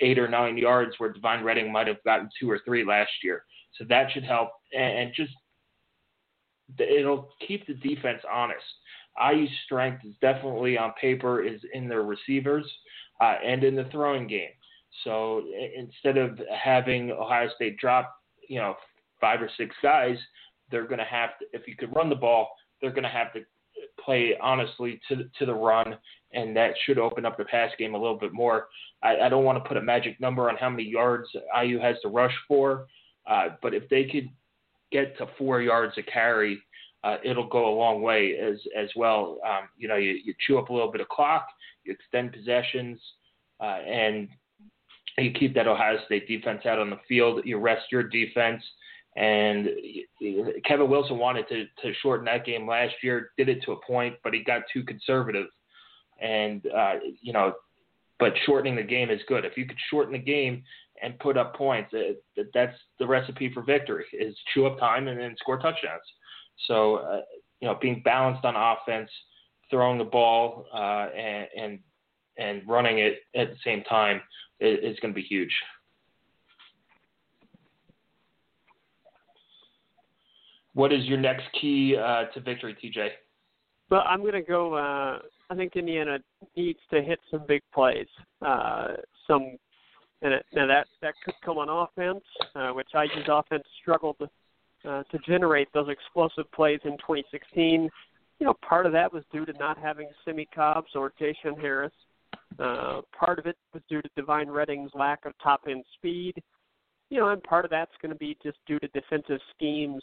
eight 0.00 0.18
or 0.18 0.28
nine 0.28 0.58
yards 0.58 0.94
where 0.98 1.12
Devine 1.12 1.44
Redding 1.44 1.72
might 1.72 1.86
have 1.86 2.02
gotten 2.04 2.28
two 2.38 2.50
or 2.50 2.60
three 2.64 2.84
last 2.84 3.12
year. 3.22 3.44
So 3.78 3.84
that 3.88 4.10
should 4.12 4.24
help 4.24 4.50
and 4.76 5.12
just 5.14 5.32
it'll 6.78 7.30
keep 7.46 7.66
the 7.66 7.74
defense 7.74 8.20
honest. 8.32 8.64
IU's 9.32 9.50
strength 9.64 10.04
is 10.04 10.14
definitely 10.20 10.76
on 10.76 10.92
paper 11.00 11.42
is 11.42 11.60
in 11.72 11.88
their 11.88 12.02
receivers 12.02 12.70
uh, 13.20 13.34
and 13.44 13.62
in 13.64 13.76
the 13.76 13.84
throwing 13.90 14.26
game. 14.26 14.50
So 15.02 15.42
instead 15.76 16.16
of 16.16 16.40
having 16.56 17.10
Ohio 17.10 17.48
State 17.56 17.78
drop, 17.78 18.14
you 18.48 18.58
know, 18.58 18.76
five 19.20 19.42
or 19.42 19.50
six 19.56 19.74
guys, 19.82 20.16
they're 20.70 20.86
going 20.86 20.98
to 20.98 21.04
have 21.04 21.30
to. 21.38 21.46
If 21.52 21.66
you 21.66 21.76
could 21.76 21.94
run 21.94 22.08
the 22.08 22.14
ball, 22.14 22.54
they're 22.80 22.90
going 22.90 23.04
to 23.04 23.08
have 23.08 23.32
to 23.32 23.40
play 24.04 24.34
honestly 24.40 25.00
to 25.08 25.24
to 25.38 25.46
the 25.46 25.54
run, 25.54 25.96
and 26.32 26.56
that 26.56 26.74
should 26.84 26.98
open 26.98 27.24
up 27.26 27.36
the 27.36 27.44
pass 27.44 27.70
game 27.78 27.94
a 27.94 27.98
little 27.98 28.18
bit 28.18 28.32
more. 28.32 28.68
I, 29.02 29.16
I 29.20 29.28
don't 29.28 29.44
want 29.44 29.62
to 29.62 29.68
put 29.68 29.76
a 29.76 29.82
magic 29.82 30.20
number 30.20 30.48
on 30.48 30.56
how 30.56 30.70
many 30.70 30.84
yards 30.84 31.28
IU 31.60 31.80
has 31.80 31.96
to 32.02 32.08
rush 32.08 32.34
for, 32.46 32.86
uh, 33.28 33.48
but 33.62 33.74
if 33.74 33.88
they 33.88 34.04
could 34.04 34.28
get 34.92 35.16
to 35.18 35.26
four 35.38 35.60
yards 35.60 35.94
a 35.98 36.02
carry, 36.02 36.58
uh, 37.04 37.18
it'll 37.22 37.48
go 37.48 37.68
a 37.68 37.74
long 37.76 38.02
way 38.02 38.36
as 38.36 38.58
as 38.76 38.88
well. 38.96 39.38
Um, 39.46 39.68
you 39.76 39.86
know, 39.88 39.96
you, 39.96 40.18
you 40.24 40.34
chew 40.46 40.58
up 40.58 40.70
a 40.70 40.72
little 40.72 40.90
bit 40.90 41.00
of 41.02 41.08
clock, 41.08 41.46
you 41.84 41.92
extend 41.92 42.32
possessions, 42.32 42.98
uh, 43.60 43.78
and 43.86 44.28
you 45.18 45.30
keep 45.32 45.54
that 45.54 45.68
Ohio 45.68 45.98
State 46.06 46.26
defense 46.26 46.62
out 46.66 46.78
on 46.78 46.90
the 46.90 46.98
field. 47.06 47.42
You 47.44 47.58
rest 47.58 47.92
your 47.92 48.02
defense. 48.02 48.62
And 49.16 49.68
Kevin 50.66 50.90
Wilson 50.90 51.18
wanted 51.18 51.46
to, 51.48 51.66
to 51.82 51.94
shorten 52.02 52.24
that 52.24 52.44
game 52.44 52.66
last 52.66 52.94
year, 53.00 53.30
did 53.38 53.48
it 53.48 53.62
to 53.64 53.72
a 53.72 53.86
point, 53.86 54.16
but 54.24 54.34
he 54.34 54.42
got 54.42 54.62
too 54.72 54.82
conservative. 54.82 55.46
And, 56.20 56.66
uh, 56.66 56.94
you 57.22 57.32
know, 57.32 57.54
but 58.18 58.32
shortening 58.44 58.74
the 58.74 58.82
game 58.82 59.10
is 59.10 59.20
good. 59.28 59.44
If 59.44 59.56
you 59.56 59.66
could 59.66 59.78
shorten 59.88 60.12
the 60.12 60.18
game 60.18 60.64
and 61.00 61.16
put 61.20 61.36
up 61.36 61.54
points, 61.54 61.90
it, 61.92 62.24
that's 62.52 62.76
the 62.98 63.06
recipe 63.06 63.52
for 63.52 63.62
victory 63.62 64.06
is 64.12 64.34
chew 64.52 64.66
up 64.66 64.80
time 64.80 65.06
and 65.06 65.20
then 65.20 65.36
score 65.38 65.58
touchdowns. 65.58 66.02
So, 66.66 66.96
uh, 66.96 67.20
you 67.60 67.68
know, 67.68 67.78
being 67.80 68.02
balanced 68.04 68.44
on 68.44 68.54
offense, 68.56 69.10
throwing 69.70 69.98
the 69.98 70.04
ball, 70.04 70.66
uh, 70.72 71.08
and, 71.16 71.48
and, 71.56 71.78
and 72.38 72.62
running 72.68 72.98
it 72.98 73.18
at 73.34 73.50
the 73.50 73.56
same 73.64 73.82
time 73.84 74.20
is, 74.60 74.98
going 75.00 75.12
to 75.12 75.14
be 75.14 75.22
huge. 75.22 75.52
What 80.74 80.92
is 80.92 81.04
your 81.04 81.18
next 81.18 81.44
key 81.60 81.96
uh, 81.96 82.24
to 82.34 82.40
victory, 82.40 82.76
TJ? 82.82 83.10
Well, 83.90 84.02
I'm 84.08 84.20
going 84.20 84.32
to 84.32 84.42
go. 84.42 84.74
Uh, 84.74 85.18
I 85.50 85.54
think 85.54 85.76
Indiana 85.76 86.18
needs 86.56 86.80
to 86.90 87.00
hit 87.02 87.20
some 87.30 87.44
big 87.46 87.62
plays. 87.72 88.06
Uh, 88.44 88.88
some, 89.26 89.56
and 90.22 90.34
it, 90.34 90.46
now 90.52 90.66
that 90.66 90.86
that 91.00 91.14
could 91.24 91.34
come 91.44 91.58
on 91.58 91.68
offense, 91.68 92.24
uh, 92.56 92.70
which 92.70 92.88
IU's 92.94 93.28
offense 93.28 93.62
struggled 93.80 94.16
uh, 94.88 95.02
to 95.04 95.18
generate 95.26 95.68
those 95.72 95.88
explosive 95.88 96.50
plays 96.52 96.80
in 96.84 96.92
2016. 96.92 97.88
You 98.40 98.46
know, 98.46 98.54
part 98.66 98.86
of 98.86 98.92
that 98.92 99.12
was 99.12 99.22
due 99.32 99.46
to 99.46 99.52
not 99.54 99.78
having 99.78 100.08
Simmie 100.24 100.48
Cobbs 100.54 100.90
or 100.94 101.12
J-Shun 101.18 101.56
Harris. 101.56 101.92
Uh, 102.58 103.00
part 103.18 103.38
of 103.38 103.46
it 103.46 103.56
was 103.72 103.82
due 103.88 104.02
to 104.02 104.08
Devine 104.16 104.48
Redding's 104.48 104.90
lack 104.94 105.24
of 105.24 105.32
top 105.42 105.62
end 105.68 105.84
speed. 105.94 106.34
You 107.10 107.20
know, 107.20 107.28
and 107.28 107.42
part 107.42 107.64
of 107.64 107.70
that's 107.70 107.92
going 108.02 108.12
to 108.12 108.18
be 108.18 108.36
just 108.42 108.58
due 108.66 108.78
to 108.80 108.88
defensive 108.88 109.40
schemes 109.54 110.02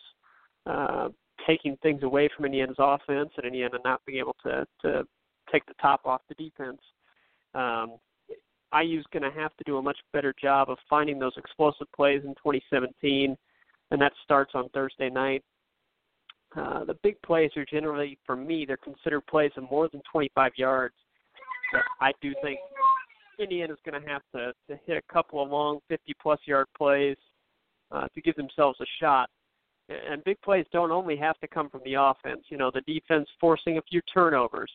uh, 0.66 1.10
taking 1.48 1.78
things 1.78 2.04
away 2.04 2.30
from 2.36 2.46
Indiana's 2.46 2.78
offense 2.80 3.30
and 3.38 3.46
Indiana 3.46 3.78
not 3.84 4.02
being 4.06 4.20
able 4.20 4.36
to 4.44 4.66
to 4.82 5.04
take 5.52 5.66
the 5.66 5.74
top 5.82 6.02
off 6.06 6.22
the 6.30 6.36
defense. 6.36 6.80
Um, 7.54 7.98
IU's 8.74 9.06
going 9.12 9.24
to 9.24 9.40
have 9.40 9.56
to 9.58 9.64
do 9.66 9.78
a 9.78 9.82
much 9.82 9.98
better 10.14 10.34
job 10.42 10.70
of 10.70 10.78
finding 10.90 11.20
those 11.20 11.34
explosive 11.38 11.92
plays 11.94 12.22
in 12.24 12.30
2017, 12.36 13.38
and 13.92 14.02
that 14.02 14.14
starts 14.24 14.52
on 14.56 14.70
Thursday 14.70 15.10
night. 15.10 15.44
Uh, 16.56 16.84
the 16.84 16.96
big 17.04 17.22
plays 17.22 17.52
are 17.56 17.66
generally, 17.66 18.18
for 18.26 18.36
me, 18.36 18.66
they're 18.66 18.78
considered 18.78 19.26
plays 19.28 19.52
of 19.56 19.70
more 19.70 19.88
than 19.90 20.02
25 20.12 20.52
yards. 20.58 20.96
But 21.72 21.82
I 22.02 22.12
do 22.22 22.34
think 22.42 22.60
Indiana's 23.40 23.78
going 23.86 24.02
to 24.02 24.10
have 24.10 24.22
to, 24.36 24.54
to 24.70 24.80
hit 24.86 24.98
a 24.98 25.14
couple 25.14 25.42
of 25.42 25.50
long 25.50 25.80
50 25.88 26.14
plus 26.22 26.40
yard 26.46 26.68
plays 26.78 27.16
uh, 27.92 28.08
to 28.14 28.22
give 28.22 28.36
themselves 28.36 28.80
a 28.82 28.86
shot 29.00 29.30
and 30.10 30.24
big 30.24 30.42
plays 30.42 30.66
don't 30.72 30.92
only 30.92 31.16
have 31.18 31.38
to 31.40 31.48
come 31.48 31.70
from 31.70 31.82
the 31.86 31.96
offense. 31.96 32.44
You 32.50 32.58
know, 32.58 32.72
the 32.74 32.82
defense 32.82 33.28
forcing 33.40 33.78
a 33.78 33.82
few 33.84 34.02
turnovers, 34.14 34.72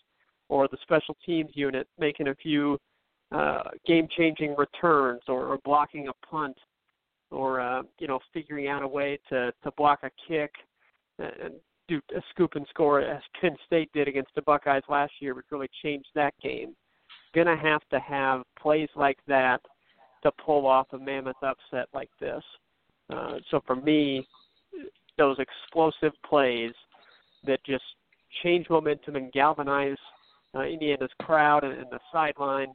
or 0.48 0.68
the 0.68 0.78
special 0.82 1.16
teams 1.24 1.50
unit 1.54 1.86
making 1.98 2.28
a 2.28 2.34
few 2.34 2.78
uh, 3.32 3.64
game-changing 3.86 4.54
returns, 4.56 5.22
or, 5.28 5.46
or 5.46 5.58
blocking 5.64 6.08
a 6.08 6.26
punt, 6.26 6.56
or 7.36 7.60
uh, 7.60 7.82
you 7.98 8.08
know, 8.08 8.18
figuring 8.32 8.68
out 8.68 8.82
a 8.82 8.88
way 8.88 9.18
to 9.28 9.52
to 9.62 9.70
block 9.76 10.00
a 10.02 10.10
kick 10.26 10.50
and 11.18 11.54
do 11.88 12.00
a 12.16 12.20
scoop 12.30 12.52
and 12.54 12.66
score 12.70 13.00
as 13.00 13.22
Penn 13.40 13.56
State 13.66 13.90
did 13.92 14.08
against 14.08 14.34
the 14.34 14.42
Buckeyes 14.42 14.82
last 14.88 15.12
year, 15.20 15.34
which 15.34 15.46
really 15.50 15.68
changed 15.82 16.08
that 16.14 16.34
game. 16.42 16.74
Gonna 17.34 17.56
have 17.56 17.82
to 17.90 18.00
have 18.00 18.42
plays 18.58 18.88
like 18.96 19.18
that 19.28 19.60
to 20.22 20.32
pull 20.44 20.66
off 20.66 20.86
a 20.92 20.98
mammoth 20.98 21.36
upset 21.42 21.88
like 21.92 22.10
this. 22.20 22.42
Uh, 23.10 23.34
so 23.50 23.60
for 23.66 23.76
me, 23.76 24.26
those 25.18 25.36
explosive 25.38 26.12
plays 26.28 26.72
that 27.44 27.62
just 27.64 27.84
change 28.42 28.68
momentum 28.68 29.16
and 29.16 29.30
galvanize 29.32 29.96
uh, 30.54 30.62
Indiana's 30.62 31.10
crowd 31.22 31.64
and, 31.64 31.74
and 31.74 31.90
the 31.90 32.00
sideline. 32.12 32.68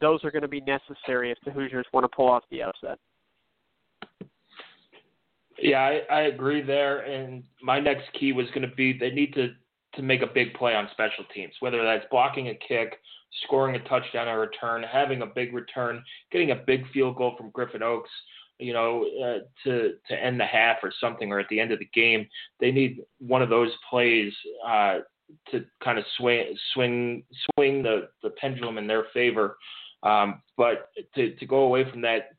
Those 0.00 0.24
are 0.24 0.30
going 0.30 0.42
to 0.42 0.48
be 0.48 0.60
necessary 0.60 1.30
if 1.30 1.38
the 1.44 1.50
Hoosiers 1.50 1.86
want 1.92 2.04
to 2.04 2.16
pull 2.16 2.28
off 2.28 2.44
the 2.50 2.62
upset. 2.62 2.98
Yeah, 5.60 5.80
I, 5.80 6.14
I 6.14 6.20
agree 6.22 6.62
there. 6.62 7.00
And 7.00 7.42
my 7.62 7.80
next 7.80 8.12
key 8.18 8.32
was 8.32 8.46
going 8.48 8.68
to 8.68 8.74
be 8.74 8.92
they 8.96 9.10
need 9.10 9.34
to 9.34 9.50
to 9.94 10.02
make 10.02 10.22
a 10.22 10.26
big 10.26 10.54
play 10.54 10.74
on 10.74 10.88
special 10.92 11.24
teams, 11.34 11.52
whether 11.60 11.82
that's 11.82 12.06
blocking 12.10 12.48
a 12.48 12.54
kick, 12.54 12.94
scoring 13.44 13.74
a 13.74 13.88
touchdown 13.88 14.28
or 14.28 14.36
a 14.36 14.46
return, 14.46 14.84
having 14.84 15.22
a 15.22 15.26
big 15.26 15.52
return, 15.52 16.02
getting 16.30 16.52
a 16.52 16.56
big 16.56 16.88
field 16.92 17.16
goal 17.16 17.34
from 17.36 17.50
Griffin 17.50 17.82
Oakes 17.82 18.10
you 18.60 18.72
know, 18.72 19.04
uh, 19.24 19.38
to 19.64 19.94
to 20.08 20.22
end 20.22 20.38
the 20.38 20.44
half 20.44 20.78
or 20.82 20.92
something, 21.00 21.32
or 21.32 21.40
at 21.40 21.48
the 21.48 21.58
end 21.58 21.72
of 21.72 21.78
the 21.78 21.88
game, 21.94 22.28
they 22.60 22.70
need 22.70 23.00
one 23.18 23.42
of 23.42 23.48
those 23.48 23.70
plays 23.88 24.32
uh, 24.66 24.98
to 25.50 25.64
kind 25.82 25.98
of 25.98 26.04
swing 26.18 26.54
swing 26.74 27.24
swing 27.56 27.82
the 27.82 28.08
the 28.22 28.30
pendulum 28.30 28.78
in 28.78 28.86
their 28.86 29.06
favor. 29.14 29.56
Um, 30.02 30.42
but 30.56 30.90
to 31.14 31.34
to 31.34 31.46
go 31.46 31.60
away 31.60 31.90
from 31.90 32.02
that, 32.02 32.30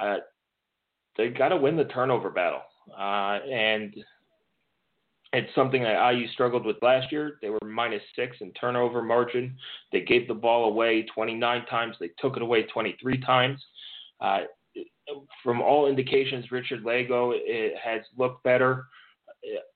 uh, 0.00 0.16
they 1.16 1.28
got 1.28 1.48
to 1.50 1.56
win 1.56 1.76
the 1.76 1.84
turnover 1.84 2.30
battle, 2.30 2.62
uh, 2.90 3.38
and 3.50 3.94
it's 5.32 5.54
something 5.54 5.82
that 5.82 6.12
IU 6.12 6.28
struggled 6.28 6.64
with 6.64 6.76
last 6.82 7.10
year. 7.12 7.38
They 7.42 7.50
were 7.50 7.58
minus 7.64 8.02
six 8.14 8.36
in 8.40 8.52
turnover 8.52 9.02
margin. 9.02 9.56
They 9.92 10.00
gave 10.02 10.28
the 10.28 10.34
ball 10.34 10.68
away 10.68 11.06
29 11.14 11.66
times. 11.66 11.96
They 12.00 12.10
took 12.18 12.36
it 12.36 12.42
away 12.42 12.62
23 12.64 13.20
times. 13.20 13.62
Uh, 14.20 14.40
from 15.42 15.60
all 15.60 15.88
indications, 15.88 16.50
Richard 16.50 16.84
Lagow 16.84 17.32
has 17.82 18.02
looked 18.16 18.42
better 18.44 18.86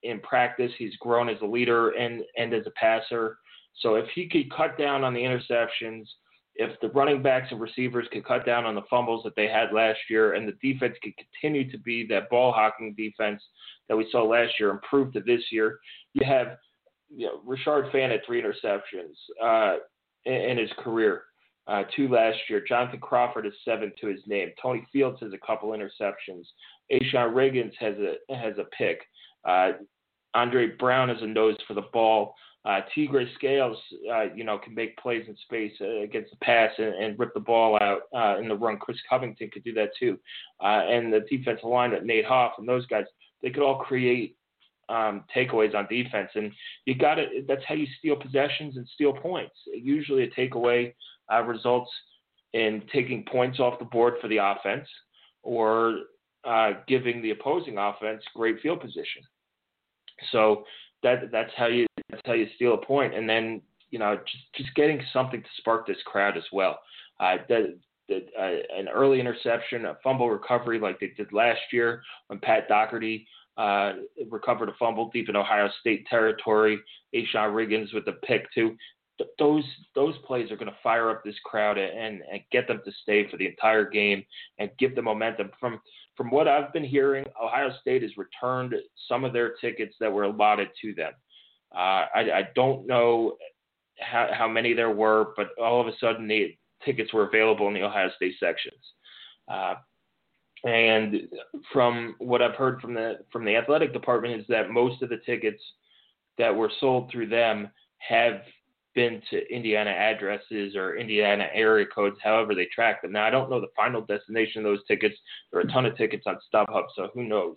in 0.03 0.21
practice. 0.21 0.73
He's 0.79 0.97
grown 0.97 1.29
as 1.29 1.37
a 1.43 1.47
leader 1.47 1.91
and, 1.91 2.23
and 2.37 2.55
as 2.55 2.67
a 2.67 2.71
passer. 2.71 3.39
So 3.81 3.95
if 3.95 4.07
he 4.15 4.29
could 4.29 4.51
cut 4.53 4.79
down 4.79 5.05
on 5.05 5.15
the 5.15 5.21
interceptions, 5.21 6.07
if 6.57 6.79
the 6.81 6.89
running 6.91 7.23
backs 7.23 7.49
and 7.51 7.61
receivers 7.61 8.07
could 8.13 8.25
cut 8.25 8.45
down 8.45 8.65
on 8.65 8.75
the 8.75 8.83
fumbles 8.91 9.23
that 9.25 9.35
they 9.37 9.47
had 9.49 9.73
last 9.73 9.99
year, 10.09 10.35
and 10.35 10.47
the 10.47 10.73
defense 10.73 10.97
could 11.03 11.15
continue 11.17 11.71
to 11.71 11.79
be 11.79 12.07
that 12.09 12.29
ball 12.29 12.53
hawking 12.53 12.95
defense 12.97 13.43
that 13.89 13.97
we 13.97 14.09
saw 14.11 14.25
last 14.25 14.53
year, 14.59 14.71
improve 14.71 15.13
to 15.13 15.21
this 15.21 15.43
year, 15.51 15.79
you 16.15 16.25
have 16.25 16.59
you 17.15 17.27
know, 17.27 17.41
Rashard 17.47 17.91
Fant 17.93 18.15
at 18.15 18.25
three 18.27 18.43
interceptions 18.43 19.15
uh, 19.43 19.79
in, 20.25 20.33
in 20.33 20.59
his 20.59 20.71
career 20.79 21.25
uh, 21.67 21.85
two 21.95 22.09
last 22.09 22.39
year. 22.49 22.63
Jonathan 22.67 23.01
Crawford 23.01 23.47
is 23.47 23.53
seven 23.65 23.93
to 24.01 24.09
his 24.09 24.21
name. 24.27 24.51
Tony 24.61 24.87
Fields 24.93 25.19
has 25.21 25.33
a 25.33 25.47
couple 25.47 25.71
interceptions. 25.71 26.45
A'Shon 26.93 27.33
Riggins 27.33 27.73
has 27.79 27.95
a 27.99 28.35
has 28.35 28.55
a 28.59 28.65
pick. 28.77 29.01
Uh, 29.45 29.73
Andre 30.35 30.69
Brown 30.77 31.11
is 31.11 31.23
a 31.23 31.27
nose 31.27 31.57
for 31.67 31.75
the 31.75 31.89
ball. 31.93 32.35
Uh, 32.65 32.81
Tegray 32.95 33.27
Scales, 33.37 33.79
uh, 34.13 34.25
you 34.35 34.45
know, 34.45 34.59
can 34.59 34.75
make 34.75 34.97
plays 34.99 35.25
in 35.27 35.37
space 35.45 35.73
uh, 35.81 36.01
against 36.01 36.31
the 36.31 36.37
pass 36.37 36.71
and, 36.77 36.95
and 36.95 37.19
rip 37.19 37.33
the 37.33 37.41
ball 37.41 37.79
out 37.81 38.03
uh, 38.15 38.39
in 38.39 38.49
the 38.49 38.55
run. 38.55 38.77
Chris 38.77 38.99
Covington 39.09 39.51
could 39.51 39.65
do 39.65 39.73
that 39.73 39.91
too. 39.99 40.19
Uh, 40.63 40.83
and 40.87 41.13
the 41.13 41.21
defensive 41.31 41.65
line, 41.65 41.95
Nate 42.05 42.27
Hoff 42.27 42.53
and 42.59 42.69
those 42.69 42.85
guys, 42.87 43.05
they 43.43 43.49
could 43.51 43.63
all 43.63 43.79
create 43.79 44.37
um, 44.91 45.25
takeaways 45.35 45.75
on 45.75 45.87
defense. 45.89 46.31
And 46.35 46.53
you 46.85 46.95
got 46.95 47.15
to, 47.15 47.27
that's 47.49 47.65
how 47.67 47.75
you 47.75 47.87
steal 47.99 48.17
possessions 48.17 48.77
and 48.77 48.87
steal 48.95 49.15
points. 49.15 49.55
Usually 49.73 50.25
a 50.25 50.31
takeaway 50.31 50.93
uh, 51.33 51.43
results 51.43 51.91
in 52.53 52.83
taking 52.93 53.25
points 53.25 53.59
off 53.59 53.79
the 53.79 53.85
board 53.87 54.15
for 54.21 54.29
the 54.29 54.39
offense 54.39 54.87
or 55.43 56.01
uh, 56.45 56.73
giving 56.87 57.23
the 57.23 57.31
opposing 57.31 57.79
offense 57.79 58.23
great 58.35 58.61
field 58.61 58.81
position. 58.81 59.23
So 60.33 60.65
that 61.03 61.31
that's 61.33 61.53
how 61.57 61.67
you 61.67 61.87
that's 62.11 62.23
how 62.27 62.33
you 62.33 62.47
steal 62.57 62.75
a 62.75 62.85
point, 62.85 63.15
and 63.15 63.29
then 63.29 63.63
you 63.91 63.99
know 63.99 64.17
just 64.17 64.45
just 64.57 64.75
getting 64.75 65.01
something 65.13 65.43
to 65.43 65.49
spark 65.59 65.87
this 65.87 65.97
crowd 66.07 66.37
as 66.37 66.45
well. 66.53 66.79
Uh, 67.19 67.37
that, 67.49 67.77
that 68.09 68.27
uh, 68.39 68.79
an 68.79 68.89
early 68.89 69.21
interception, 69.21 69.85
a 69.85 69.97
fumble 70.03 70.31
recovery 70.31 70.79
like 70.79 70.99
they 71.01 71.13
did 71.17 71.33
last 71.33 71.61
year 71.73 72.03
when 72.29 72.39
Pat 72.39 72.67
Doherty 72.69 73.27
uh, 73.57 73.93
recovered 74.31 74.69
a 74.69 74.75
fumble 74.79 75.11
deep 75.13 75.29
in 75.29 75.37
Ohio 75.37 75.69
State 75.81 76.07
territory. 76.07 76.79
A'Shon 77.15 77.53
Riggins 77.53 77.93
with 77.93 78.05
the 78.05 78.13
pick 78.25 78.47
too 78.55 78.77
those 79.39 79.65
those 79.95 80.15
plays 80.27 80.51
are 80.51 80.57
going 80.57 80.71
to 80.71 80.77
fire 80.83 81.11
up 81.11 81.23
this 81.25 81.39
crowd 81.45 81.79
and, 81.79 82.23
and 82.31 82.41
get 82.53 82.67
them 82.67 82.81
to 82.85 82.93
stay 83.03 83.29
for 83.31 83.37
the 83.37 83.47
entire 83.47 83.89
game 83.89 84.25
and 84.59 84.71
give 84.79 84.95
them 84.95 85.07
momentum. 85.07 85.51
From 85.59 85.81
from 86.17 86.31
what 86.31 86.49
I've 86.49 86.73
been 86.73 86.85
hearing, 86.85 87.25
Ohio 87.43 87.71
State 87.81 88.03
has 88.03 88.17
returned 88.17 88.75
some 89.09 89.25
of 89.25 89.33
their 89.33 89.55
tickets 89.55 89.95
that 90.01 90.13
were 90.13 90.25
allotted 90.25 90.69
to 90.83 90.95
them. 90.95 91.13
Uh, 91.75 92.07
I, 92.15 92.21
I 92.35 92.49
don't 92.55 92.87
know 92.87 93.37
how, 93.99 94.29
how 94.33 94.49
many 94.49 94.73
there 94.73 94.91
were, 94.91 95.33
but 95.37 95.51
all 95.61 95.81
of 95.81 95.87
a 95.87 95.97
sudden 96.01 96.27
the 96.27 96.57
tickets 96.85 97.13
were 97.13 97.29
available 97.29 97.69
in 97.69 97.75
the 97.75 97.83
Ohio 97.83 98.11
State 98.17 98.35
sections. 98.41 98.83
Uh, 99.49 99.75
and 100.65 101.29
from 101.73 102.15
what 102.19 102.43
I've 102.43 102.55
heard 102.55 102.81
from 102.81 102.93
the 102.93 103.21
from 103.33 103.45
the 103.45 103.57
athletic 103.57 103.93
department 103.95 104.41
is 104.41 104.47
that 104.49 104.71
most 104.71 105.03
of 105.03 105.09
the 105.09 105.17
tickets 105.25 105.63
that 106.37 106.55
were 106.55 106.71
sold 106.81 107.11
through 107.11 107.29
them 107.29 107.71
have 107.99 108.43
been 108.95 109.23
to 109.31 109.55
Indiana 109.55 109.91
addresses 109.91 110.75
or 110.75 110.97
Indiana 110.97 111.47
area 111.55 111.87
codes, 111.87 112.17
however 112.23 112.55
they 112.55 112.67
track 112.75 113.03
them. 113.03 113.13
Now, 113.13 113.25
I 113.25 113.31
don't 113.31 113.49
know 113.49 113.61
the 113.61 113.69
final 113.77 114.01
destination 114.01 114.59
of 114.59 114.65
those 114.65 114.85
tickets. 114.87 115.15
There 115.51 115.61
are 115.61 115.65
a 115.65 115.73
ton 115.73 115.87
of 115.87 115.97
tickets 115.97 116.25
on 116.27 116.39
StubHub, 116.53 116.87
so 116.97 117.09
who 117.15 117.25
knows? 117.25 117.57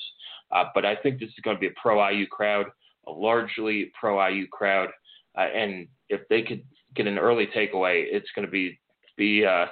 Uh, 0.51 0.65
but 0.75 0.85
I 0.85 0.95
think 0.95 1.19
this 1.19 1.29
is 1.29 1.43
going 1.43 1.57
to 1.57 1.61
be 1.61 1.67
a 1.67 1.81
pro 1.81 2.07
IU 2.07 2.27
crowd, 2.27 2.67
a 3.07 3.11
largely 3.11 3.91
pro 3.99 4.25
IU 4.27 4.47
crowd. 4.47 4.89
Uh, 5.37 5.41
and 5.41 5.87
if 6.09 6.21
they 6.29 6.41
could 6.41 6.63
get 6.95 7.07
an 7.07 7.17
early 7.17 7.47
takeaway, 7.47 8.05
it's 8.07 8.29
going 8.35 8.45
to 8.45 8.51
be 8.51 8.79
be 9.17 9.45
uh, 9.45 9.65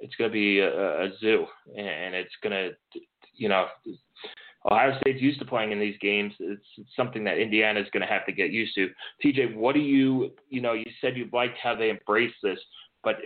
it's 0.00 0.14
going 0.16 0.30
to 0.30 0.32
be 0.32 0.58
a, 0.60 1.04
a 1.04 1.08
zoo, 1.20 1.46
and 1.76 2.14
it's 2.14 2.34
going 2.42 2.52
to 2.52 3.00
you 3.34 3.48
know 3.48 3.66
Ohio 4.70 4.96
State's 5.00 5.20
used 5.20 5.38
to 5.40 5.44
playing 5.44 5.72
in 5.72 5.80
these 5.80 5.96
games. 6.00 6.32
It's, 6.38 6.64
it's 6.78 6.90
something 6.96 7.24
that 7.24 7.38
Indiana 7.38 7.80
is 7.80 7.88
going 7.92 8.06
to 8.06 8.12
have 8.12 8.26
to 8.26 8.32
get 8.32 8.50
used 8.50 8.74
to. 8.76 8.90
TJ, 9.24 9.56
what 9.56 9.74
do 9.74 9.80
you, 9.80 10.32
you 10.48 10.60
know, 10.60 10.72
you 10.72 10.86
said 11.00 11.16
you 11.16 11.28
liked 11.32 11.58
how 11.60 11.74
they 11.74 11.90
embrace 11.90 12.34
this, 12.42 12.58
but 13.02 13.16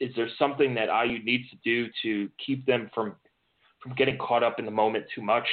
is 0.00 0.14
there 0.14 0.28
something 0.38 0.74
that 0.74 0.88
IU 0.88 1.22
needs 1.24 1.48
to 1.50 1.56
do 1.64 1.88
to 2.02 2.28
keep 2.44 2.64
them 2.66 2.90
from 2.94 3.16
from 3.82 3.94
getting 3.96 4.16
caught 4.16 4.42
up 4.42 4.58
in 4.58 4.64
the 4.64 4.70
moment 4.70 5.04
too 5.14 5.20
much? 5.20 5.46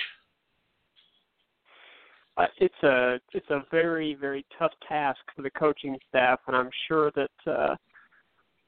Uh, 2.38 2.46
it's 2.58 2.84
a 2.84 3.20
it's 3.34 3.50
a 3.50 3.64
very 3.72 4.16
very 4.16 4.46
tough 4.58 4.72
task 4.88 5.20
for 5.36 5.42
the 5.42 5.50
coaching 5.52 5.98
staff, 6.10 6.40
and 6.48 6.56
I'm 6.56 6.70
sure 6.88 7.12
that 7.16 7.52
uh, 7.52 7.76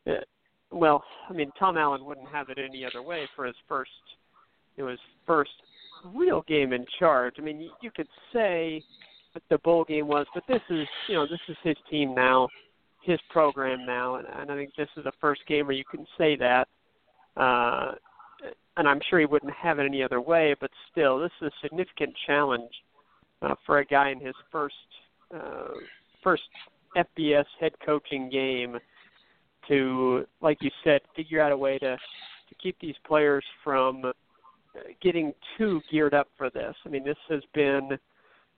it, 0.06 0.28
well, 0.72 1.04
I 1.30 1.34
mean 1.34 1.52
Tom 1.58 1.78
Allen 1.78 2.04
wouldn't 2.06 2.28
have 2.30 2.50
it 2.50 2.58
any 2.58 2.86
other 2.86 3.02
way 3.02 3.28
for 3.36 3.46
his 3.46 3.56
first 3.68 3.92
it 4.76 4.84
was 4.84 4.98
first 5.26 5.52
real 6.14 6.44
game 6.48 6.74
in 6.74 6.86
charge. 7.00 7.36
I 7.38 7.42
mean, 7.42 7.62
you, 7.62 7.70
you 7.82 7.92
could 7.92 8.08
say 8.34 8.84
what 9.32 9.44
the 9.50 9.58
bowl 9.60 9.84
game 9.86 10.08
was, 10.08 10.26
but 10.34 10.44
this 10.48 10.62
is 10.70 10.88
you 11.08 11.16
know 11.16 11.26
this 11.26 11.40
is 11.48 11.56
his 11.64 11.78
team 11.90 12.14
now, 12.14 12.50
his 13.02 13.20
program 13.30 13.86
now, 13.86 14.16
and, 14.16 14.28
and 14.28 14.52
I 14.52 14.56
think 14.56 14.72
this 14.78 14.90
is 14.98 15.06
the 15.06 15.12
first 15.22 15.42
game 15.48 15.68
where 15.68 15.76
you 15.76 15.86
can 15.90 16.06
say 16.18 16.36
that. 16.36 16.68
Uh, 17.38 17.94
and 18.76 18.88
I'm 18.88 19.00
sure 19.10 19.20
he 19.20 19.26
wouldn't 19.26 19.54
have 19.54 19.80
it 19.80 19.86
any 19.86 20.04
other 20.04 20.20
way, 20.20 20.56
but 20.60 20.72
still, 20.92 21.20
this 21.20 21.32
is 21.42 21.48
a 21.48 21.68
significant 21.68 22.14
challenge 22.26 22.72
uh, 23.44 23.56
for 23.66 23.80
a 23.80 23.86
guy 23.86 24.10
in 24.10 24.20
his 24.20 24.36
first 24.52 24.76
uh, 25.34 25.74
first 26.24 26.44
FBS 26.96 27.46
head 27.60 27.74
coaching 27.86 28.30
game 28.30 28.78
to, 29.68 30.26
like 30.42 30.58
you 30.62 30.70
said, 30.84 31.02
figure 31.16 31.42
out 31.42 31.52
a 31.52 31.58
way 31.58 31.78
to 31.80 31.98
to 32.50 32.56
keep 32.62 32.78
these 32.80 32.96
players 33.06 33.44
from 33.64 34.04
getting 35.02 35.34
too 35.58 35.82
geared 35.92 36.14
up 36.14 36.28
for 36.38 36.50
this. 36.50 36.76
I 36.86 36.90
mean, 36.90 37.04
this 37.04 37.18
has 37.30 37.42
been 37.54 37.98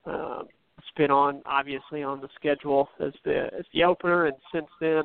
uh, 0.05 0.43
it's 0.77 0.87
been 0.97 1.11
on 1.11 1.41
obviously 1.45 2.03
on 2.03 2.21
the 2.21 2.29
schedule 2.35 2.89
as 2.99 3.13
the 3.23 3.49
as 3.57 3.65
the 3.73 3.83
opener, 3.83 4.25
and 4.25 4.35
since 4.53 4.67
then 4.79 5.03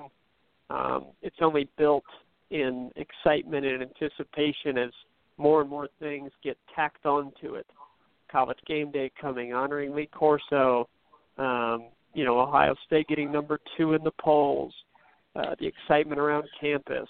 um, 0.68 1.06
it's 1.22 1.36
only 1.40 1.68
built 1.78 2.04
in 2.50 2.90
excitement 2.96 3.64
and 3.64 3.82
anticipation 3.82 4.76
as 4.76 4.90
more 5.36 5.60
and 5.60 5.70
more 5.70 5.88
things 5.98 6.30
get 6.42 6.58
tacked 6.74 7.06
onto 7.06 7.54
it. 7.54 7.66
College 8.30 8.58
game 8.66 8.90
day 8.90 9.10
coming, 9.20 9.52
honoring 9.52 9.94
Lee 9.94 10.08
Corso, 10.12 10.88
um, 11.38 11.88
you 12.14 12.24
know, 12.24 12.40
Ohio 12.40 12.74
State 12.86 13.08
getting 13.08 13.30
number 13.30 13.60
two 13.76 13.94
in 13.94 14.02
the 14.02 14.12
polls, 14.20 14.72
uh, 15.36 15.54
the 15.58 15.66
excitement 15.66 16.20
around 16.20 16.44
campus, 16.60 17.08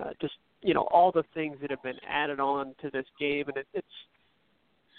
uh, 0.00 0.10
just 0.20 0.34
you 0.62 0.74
know 0.74 0.88
all 0.90 1.12
the 1.12 1.24
things 1.34 1.56
that 1.60 1.70
have 1.70 1.82
been 1.82 1.98
added 2.08 2.40
on 2.40 2.74
to 2.80 2.90
this 2.90 3.06
game, 3.20 3.44
and 3.48 3.58
it, 3.58 3.66
it's 3.74 3.86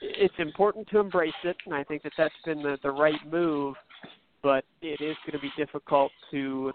it's 0.01 0.35
important 0.37 0.87
to 0.89 0.99
embrace 0.99 1.33
it, 1.43 1.55
and 1.65 1.73
I 1.73 1.83
think 1.83 2.03
that 2.03 2.13
that's 2.17 2.33
been 2.45 2.61
the, 2.61 2.77
the 2.83 2.91
right 2.91 3.19
move. 3.29 3.75
But 4.43 4.63
it 4.81 5.01
is 5.01 5.15
going 5.25 5.33
to 5.33 5.39
be 5.39 5.51
difficult 5.57 6.11
to, 6.29 6.71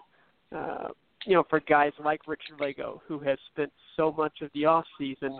uh, 0.53 0.87
you 1.25 1.35
know, 1.35 1.43
for 1.49 1.61
guys 1.61 1.93
like 2.03 2.27
Richard 2.27 2.59
Lagow, 2.59 2.99
who 3.07 3.19
has 3.19 3.37
spent 3.53 3.71
so 3.95 4.11
much 4.11 4.41
of 4.41 4.49
the 4.53 4.65
off 4.65 4.83
season 4.97 5.39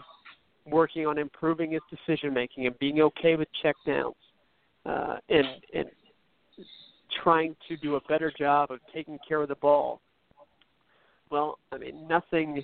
working 0.66 1.08
on 1.08 1.18
improving 1.18 1.72
his 1.72 1.82
decision 1.90 2.34
making 2.34 2.68
and 2.68 2.78
being 2.80 3.02
okay 3.02 3.36
with 3.36 3.48
checkdowns, 3.64 4.14
uh, 4.86 5.18
and 5.30 5.48
and 5.74 5.86
trying 7.24 7.56
to 7.68 7.78
do 7.78 7.96
a 7.96 8.02
better 8.02 8.32
job 8.38 8.72
of 8.72 8.80
taking 8.94 9.20
care 9.28 9.42
of 9.42 9.50
the 9.50 9.56
ball. 9.56 10.02
Well, 11.30 11.60
I 11.72 11.78
mean, 11.78 12.08
nothing 12.08 12.64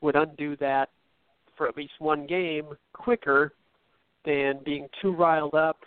would 0.00 0.16
undo 0.16 0.56
that 0.56 0.90
for 1.56 1.68
at 1.68 1.76
least 1.76 1.92
one 1.98 2.26
game 2.26 2.66
quicker 2.92 3.52
than 4.24 4.60
being 4.64 4.88
too 5.00 5.12
riled 5.12 5.54
up 5.54 5.78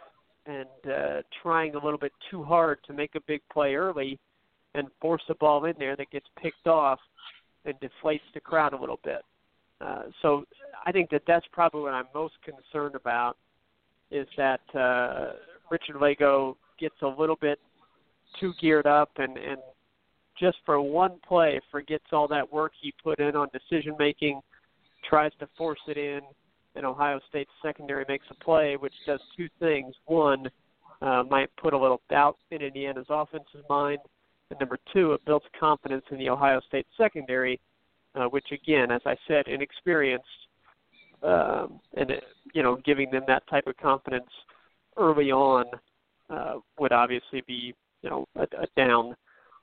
and 0.45 0.67
uh, 0.91 1.21
trying 1.43 1.75
a 1.75 1.83
little 1.83 1.99
bit 1.99 2.13
too 2.31 2.43
hard 2.43 2.79
to 2.87 2.93
make 2.93 3.15
a 3.15 3.19
big 3.27 3.41
play 3.51 3.75
early 3.75 4.17
and 4.75 4.87
force 5.01 5.23
a 5.29 5.35
ball 5.35 5.65
in 5.65 5.73
there 5.77 5.95
that 5.95 6.09
gets 6.11 6.25
picked 6.41 6.67
off 6.67 6.99
and 7.65 7.75
deflates 7.79 8.21
the 8.33 8.39
crowd 8.39 8.73
a 8.73 8.79
little 8.79 8.99
bit. 9.03 9.21
Uh, 9.79 10.03
so 10.21 10.43
I 10.85 10.91
think 10.91 11.09
that 11.11 11.23
that's 11.27 11.45
probably 11.51 11.81
what 11.81 11.93
I'm 11.93 12.07
most 12.13 12.35
concerned 12.43 12.95
about 12.95 13.37
is 14.09 14.27
that 14.37 14.61
uh, 14.73 15.33
Richard 15.69 15.97
Lagow 15.97 16.55
gets 16.79 16.95
a 17.01 17.07
little 17.07 17.37
bit 17.39 17.59
too 18.39 18.53
geared 18.59 18.87
up 18.87 19.11
and, 19.17 19.37
and 19.37 19.57
just 20.39 20.57
for 20.65 20.79
one 20.81 21.19
play 21.27 21.59
forgets 21.71 22.05
all 22.11 22.27
that 22.27 22.51
work 22.51 22.71
he 22.79 22.93
put 23.03 23.19
in 23.19 23.35
on 23.35 23.49
decision 23.51 23.95
making, 23.97 24.39
tries 25.07 25.31
to 25.39 25.47
force 25.57 25.79
it 25.87 25.97
in, 25.97 26.21
and 26.75 26.85
Ohio 26.85 27.19
State's 27.29 27.51
secondary 27.61 28.05
makes 28.07 28.25
a 28.29 28.43
play 28.43 28.77
which 28.77 28.93
does 29.05 29.19
two 29.35 29.49
things. 29.59 29.95
One, 30.05 30.47
uh, 31.01 31.23
might 31.29 31.49
put 31.57 31.73
a 31.73 31.77
little 31.77 32.01
doubt 32.09 32.37
in 32.51 32.61
Indiana's 32.61 33.05
offense's 33.09 33.63
mind, 33.69 33.99
and 34.49 34.59
number 34.59 34.77
two, 34.93 35.13
it 35.13 35.25
builds 35.25 35.45
confidence 35.59 36.03
in 36.11 36.17
the 36.17 36.29
Ohio 36.29 36.59
State 36.67 36.87
secondary, 36.97 37.59
uh, 38.17 38.25
which 38.25 38.47
again, 38.51 38.91
as 38.91 39.01
I 39.05 39.15
said, 39.27 39.47
inexperienced, 39.47 40.25
um, 41.23 41.79
and 41.95 42.11
you 42.53 42.63
know, 42.63 42.77
giving 42.85 43.11
them 43.11 43.23
that 43.27 43.47
type 43.49 43.67
of 43.67 43.77
confidence 43.77 44.29
early 44.97 45.31
on 45.31 45.65
uh, 46.29 46.55
would 46.79 46.91
obviously 46.91 47.43
be 47.47 47.73
you 48.01 48.09
know 48.09 48.25
a, 48.35 48.43
a 48.43 48.67
down 48.75 49.15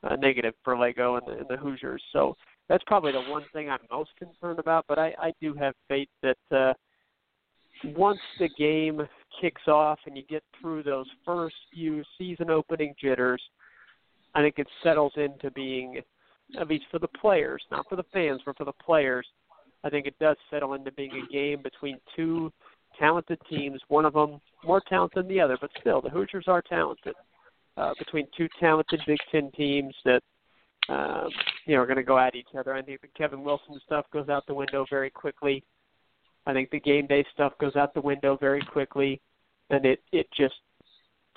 uh, 0.03 0.15
negative 0.15 0.53
for 0.63 0.75
Lagow 0.75 1.17
and 1.17 1.27
the, 1.27 1.39
and 1.39 1.47
the 1.49 1.57
Hoosiers. 1.57 2.01
So 2.13 2.35
that's 2.69 2.83
probably 2.85 3.11
the 3.11 3.21
one 3.21 3.43
thing 3.53 3.69
I'm 3.69 3.79
most 3.91 4.11
concerned 4.17 4.59
about. 4.59 4.85
But 4.87 4.99
I, 4.99 5.13
I 5.19 5.33
do 5.41 5.53
have 5.55 5.73
faith 5.87 6.09
that 6.21 6.37
uh, 6.51 6.73
once 7.95 8.19
the 8.39 8.49
game 8.57 9.07
kicks 9.41 9.67
off 9.67 9.99
and 10.05 10.15
you 10.15 10.23
get 10.29 10.43
through 10.59 10.83
those 10.83 11.07
first 11.25 11.55
few 11.73 12.03
season 12.17 12.49
opening 12.49 12.93
jitters, 12.99 13.41
I 14.33 14.41
think 14.41 14.55
it 14.57 14.67
settles 14.83 15.13
into 15.15 15.51
being, 15.51 16.01
at 16.59 16.67
least 16.67 16.85
for 16.91 16.99
the 16.99 17.07
players, 17.07 17.63
not 17.71 17.85
for 17.89 17.95
the 17.95 18.05
fans, 18.13 18.41
but 18.45 18.57
for 18.57 18.65
the 18.65 18.73
players, 18.73 19.27
I 19.83 19.89
think 19.89 20.07
it 20.07 20.17
does 20.19 20.37
settle 20.49 20.73
into 20.73 20.91
being 20.91 21.11
a 21.11 21.31
game 21.31 21.61
between 21.61 21.99
two 22.15 22.51
talented 22.99 23.39
teams. 23.49 23.81
One 23.87 24.05
of 24.05 24.13
them 24.13 24.39
more 24.63 24.81
talented 24.87 25.23
than 25.23 25.27
the 25.27 25.41
other, 25.41 25.57
but 25.59 25.69
still, 25.79 26.01
the 26.01 26.09
Hoosiers 26.09 26.45
are 26.47 26.61
talented 26.61 27.15
uh, 27.77 27.93
between 27.99 28.27
two 28.37 28.47
talented 28.59 29.01
Big 29.05 29.19
Ten 29.31 29.51
teams 29.51 29.93
that 30.05 30.21
um, 30.89 31.29
you 31.65 31.75
know 31.75 31.81
are 31.81 31.87
going 31.87 31.97
to 31.97 32.03
go 32.03 32.17
at 32.17 32.35
each 32.35 32.47
other. 32.57 32.73
I 32.73 32.81
think 32.81 33.01
the 33.01 33.07
Kevin 33.17 33.43
Wilson 33.43 33.79
stuff 33.85 34.05
goes 34.11 34.29
out 34.29 34.45
the 34.47 34.53
window 34.53 34.85
very 34.89 35.09
quickly. 35.09 35.63
I 36.45 36.53
think 36.53 36.69
the 36.69 36.79
game 36.79 37.07
day 37.07 37.25
stuff 37.33 37.53
goes 37.59 37.75
out 37.75 37.93
the 37.93 38.01
window 38.01 38.37
very 38.39 38.61
quickly, 38.61 39.19
and 39.69 39.85
it 39.85 40.01
it 40.11 40.27
just 40.37 40.55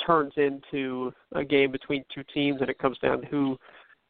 turns 0.06 0.32
into 0.36 1.12
a 1.32 1.44
game 1.44 1.72
between 1.72 2.04
two 2.14 2.22
teams, 2.32 2.60
and 2.60 2.70
it 2.70 2.78
comes 2.78 2.98
down 2.98 3.22
to 3.22 3.26
who 3.28 3.58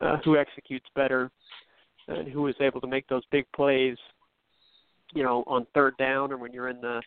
uh, 0.01 0.17
who 0.25 0.37
executes 0.37 0.87
better 0.95 1.31
and 2.09 2.29
who 2.29 2.47
is 2.47 2.55
able 2.61 2.81
to 2.81 2.87
make 2.87 3.07
those 3.09 3.23
big 3.31 3.47
plays. 3.55 3.97
You 5.15 5.23
know, 5.23 5.43
on 5.47 5.67
third 5.73 5.97
down 5.97 6.33
or 6.33 6.37
when 6.37 6.53
you're 6.53 6.69
in 6.69 6.81
the 6.83 7.01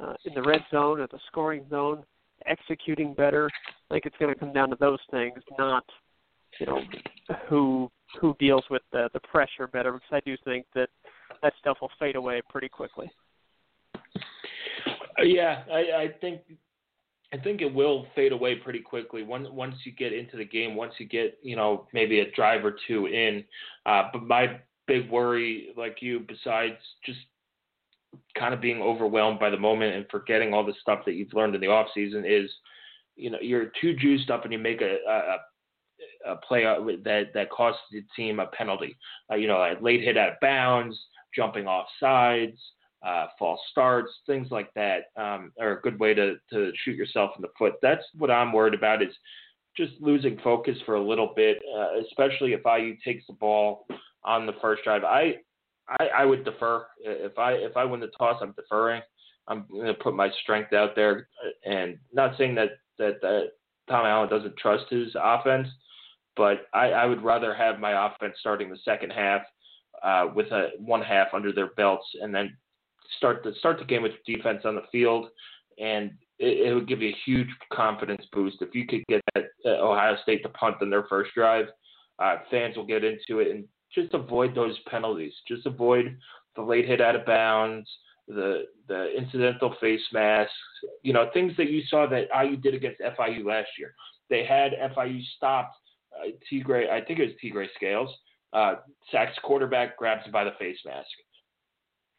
uh, 0.00 0.14
in 0.24 0.34
the 0.34 0.42
red 0.42 0.60
zone 0.70 1.00
or 1.00 1.08
the 1.08 1.18
scoring 1.28 1.64
zone 1.70 2.04
executing 2.46 3.14
better. 3.14 3.50
I 3.90 3.94
think 3.94 4.06
it's 4.06 4.16
going 4.18 4.32
to 4.32 4.38
come 4.38 4.52
down 4.52 4.70
to 4.70 4.76
those 4.78 5.00
things, 5.10 5.38
not 5.58 5.84
you 6.60 6.66
know 6.66 6.80
who 7.48 7.90
who 8.20 8.36
deals 8.38 8.64
with 8.70 8.82
the 8.92 9.08
the 9.12 9.20
pressure 9.20 9.66
better. 9.66 9.92
Because 9.92 10.08
I 10.12 10.20
do 10.20 10.36
think 10.44 10.66
that 10.74 10.88
that 11.42 11.52
stuff 11.58 11.78
will 11.80 11.90
fade 11.98 12.16
away 12.16 12.42
pretty 12.48 12.68
quickly. 12.68 13.10
Uh, 15.18 15.24
yeah, 15.24 15.64
I, 15.70 16.02
I 16.02 16.08
think 16.20 16.40
I 17.32 17.38
think 17.38 17.62
it 17.62 17.72
will 17.72 18.06
fade 18.14 18.32
away 18.32 18.56
pretty 18.56 18.80
quickly 18.80 19.22
once 19.22 19.48
once 19.50 19.74
you 19.84 19.92
get 19.92 20.12
into 20.12 20.36
the 20.36 20.44
game. 20.44 20.76
Once 20.76 20.92
you 20.98 21.06
get 21.06 21.38
you 21.42 21.56
know 21.56 21.86
maybe 21.92 22.20
a 22.20 22.30
drive 22.32 22.64
or 22.64 22.76
two 22.86 23.06
in. 23.06 23.44
Uh, 23.86 24.04
but 24.12 24.22
my 24.22 24.60
big 24.86 25.10
worry, 25.10 25.68
like 25.76 25.98
you, 26.00 26.20
besides 26.20 26.76
just 27.04 27.20
kind 28.38 28.52
of 28.52 28.60
being 28.60 28.82
overwhelmed 28.82 29.40
by 29.40 29.48
the 29.48 29.56
moment 29.56 29.94
and 29.94 30.04
forgetting 30.10 30.52
all 30.52 30.64
the 30.64 30.74
stuff 30.82 31.00
that 31.06 31.14
you've 31.14 31.32
learned 31.32 31.54
in 31.54 31.60
the 31.60 31.66
off 31.66 31.86
season 31.94 32.24
is, 32.26 32.50
you 33.16 33.30
know, 33.30 33.38
you're 33.40 33.72
too 33.80 33.94
juiced 33.96 34.30
up 34.30 34.44
and 34.44 34.52
you 34.52 34.58
make 34.58 34.82
a, 34.82 34.98
a, 35.08 36.32
a 36.32 36.36
play 36.36 36.64
that 36.64 37.30
that 37.32 37.50
costs 37.50 37.80
the 37.90 38.04
team 38.14 38.40
a 38.40 38.46
penalty. 38.46 38.96
Uh, 39.30 39.36
you 39.36 39.48
know, 39.48 39.56
a 39.56 39.74
late 39.80 40.02
hit 40.02 40.18
out 40.18 40.32
of 40.32 40.40
bounds, 40.40 40.98
jumping 41.34 41.66
off 41.66 41.86
sides, 41.98 42.58
uh, 43.04 43.26
false 43.38 43.60
starts, 43.70 44.10
things 44.26 44.48
like 44.50 44.72
that 44.74 45.04
um, 45.16 45.52
are 45.60 45.78
a 45.78 45.80
good 45.80 45.98
way 45.98 46.14
to 46.14 46.36
to 46.52 46.72
shoot 46.84 46.96
yourself 46.96 47.32
in 47.36 47.42
the 47.42 47.48
foot. 47.58 47.74
That's 47.82 48.04
what 48.16 48.30
I'm 48.30 48.52
worried 48.52 48.74
about. 48.74 49.02
Is 49.02 49.14
just 49.76 49.92
losing 50.00 50.38
focus 50.44 50.76
for 50.84 50.94
a 50.94 51.02
little 51.02 51.32
bit, 51.34 51.58
uh, 51.76 52.00
especially 52.00 52.52
if 52.52 52.60
IU 52.64 52.96
takes 53.04 53.26
the 53.26 53.32
ball 53.34 53.86
on 54.24 54.46
the 54.46 54.54
first 54.60 54.84
drive. 54.84 55.04
I, 55.04 55.36
I 55.88 56.08
I 56.18 56.24
would 56.24 56.44
defer 56.44 56.86
if 56.98 57.38
I 57.38 57.52
if 57.52 57.76
I 57.76 57.84
win 57.84 58.00
the 58.00 58.10
toss. 58.18 58.38
I'm 58.40 58.52
deferring. 58.52 59.02
I'm 59.48 59.64
going 59.70 59.86
to 59.86 59.94
put 59.94 60.14
my 60.14 60.30
strength 60.42 60.72
out 60.72 60.94
there, 60.94 61.28
and 61.64 61.98
not 62.12 62.36
saying 62.38 62.54
that 62.54 62.70
that, 62.98 63.20
that 63.22 63.50
Tom 63.88 64.06
Allen 64.06 64.28
doesn't 64.28 64.56
trust 64.56 64.84
his 64.90 65.08
offense, 65.20 65.66
but 66.36 66.66
I, 66.72 66.90
I 66.90 67.06
would 67.06 67.22
rather 67.22 67.52
have 67.52 67.80
my 67.80 68.06
offense 68.06 68.36
starting 68.38 68.70
the 68.70 68.78
second 68.84 69.10
half 69.10 69.42
uh, 70.02 70.28
with 70.34 70.46
a 70.52 70.70
one 70.78 71.02
half 71.02 71.28
under 71.34 71.52
their 71.52 71.70
belts, 71.74 72.06
and 72.20 72.34
then 72.34 72.56
start 73.16 73.42
the 73.42 73.52
start 73.58 73.78
the 73.78 73.84
game 73.84 74.02
with 74.02 74.12
defense 74.26 74.62
on 74.64 74.74
the 74.74 74.82
field, 74.90 75.28
and 75.78 76.12
it, 76.38 76.68
it 76.68 76.74
would 76.74 76.88
give 76.88 77.02
you 77.02 77.10
a 77.10 77.18
huge 77.24 77.48
confidence 77.72 78.24
boost 78.32 78.60
if 78.60 78.74
you 78.74 78.86
could 78.86 79.02
get 79.08 79.22
that, 79.34 79.44
uh, 79.64 79.82
Ohio 79.82 80.16
State 80.22 80.42
to 80.42 80.48
punt 80.50 80.76
on 80.80 80.90
their 80.90 81.04
first 81.04 81.30
drive. 81.34 81.66
Uh, 82.18 82.36
fans 82.50 82.76
will 82.76 82.86
get 82.86 83.04
into 83.04 83.40
it 83.40 83.50
and 83.50 83.64
just 83.94 84.14
avoid 84.14 84.54
those 84.54 84.78
penalties. 84.86 85.32
Just 85.48 85.66
avoid 85.66 86.16
the 86.56 86.62
late 86.62 86.86
hit 86.86 87.00
out 87.00 87.16
of 87.16 87.26
bounds, 87.26 87.88
the 88.28 88.64
the 88.88 89.16
incidental 89.16 89.74
face 89.80 90.02
masks, 90.12 90.52
you 91.02 91.12
know, 91.12 91.30
things 91.32 91.52
that 91.56 91.70
you 91.70 91.82
saw 91.88 92.06
that 92.06 92.28
IU 92.44 92.56
did 92.56 92.74
against 92.74 93.00
FIU 93.00 93.44
last 93.44 93.68
year. 93.78 93.94
They 94.28 94.44
had 94.44 94.72
FIU 94.94 95.22
stopped 95.36 95.76
uh, 96.18 96.30
Tegray, 96.50 96.90
I 96.90 97.00
think 97.00 97.18
it 97.18 97.24
was 97.24 97.34
Tegray 97.42 97.66
Scales, 97.76 98.10
uh, 98.52 98.76
sacks 99.10 99.38
quarterback, 99.42 99.96
grabs 99.96 100.24
him 100.24 100.32
by 100.32 100.44
the 100.44 100.52
face 100.58 100.78
mask. 100.84 101.08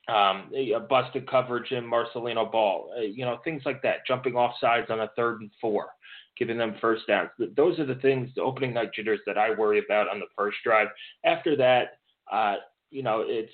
Um, 0.09 0.51
a 0.53 0.81
busted 0.81 1.29
coverage 1.29 1.71
in 1.71 1.85
Marcelino 1.85 2.51
Ball, 2.51 2.91
uh, 2.97 3.01
you 3.01 3.23
know, 3.23 3.39
things 3.45 3.61
like 3.65 3.81
that, 3.83 4.05
jumping 4.05 4.35
off 4.35 4.53
sides 4.59 4.87
on 4.89 4.99
a 4.99 5.09
third 5.15 5.39
and 5.39 5.49
four, 5.61 5.91
giving 6.37 6.57
them 6.57 6.75
first 6.81 7.07
downs. 7.07 7.29
Those 7.55 7.79
are 7.79 7.85
the 7.85 7.95
things, 7.95 8.29
the 8.35 8.41
opening 8.41 8.73
night 8.73 8.93
jitters 8.93 9.21
that 9.25 9.37
I 9.37 9.51
worry 9.51 9.79
about 9.79 10.09
on 10.09 10.19
the 10.19 10.25
first 10.37 10.57
drive. 10.61 10.89
After 11.23 11.55
that, 11.55 11.99
uh, 12.29 12.55
you 12.91 13.01
know, 13.01 13.23
it's 13.25 13.53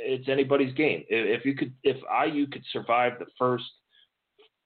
it's 0.00 0.28
anybody's 0.28 0.74
game. 0.74 1.04
If, 1.08 1.44
you 1.44 1.54
could, 1.54 1.72
if 1.82 1.96
IU 2.26 2.46
could 2.46 2.64
survive 2.72 3.18
the 3.18 3.26
first 3.38 3.64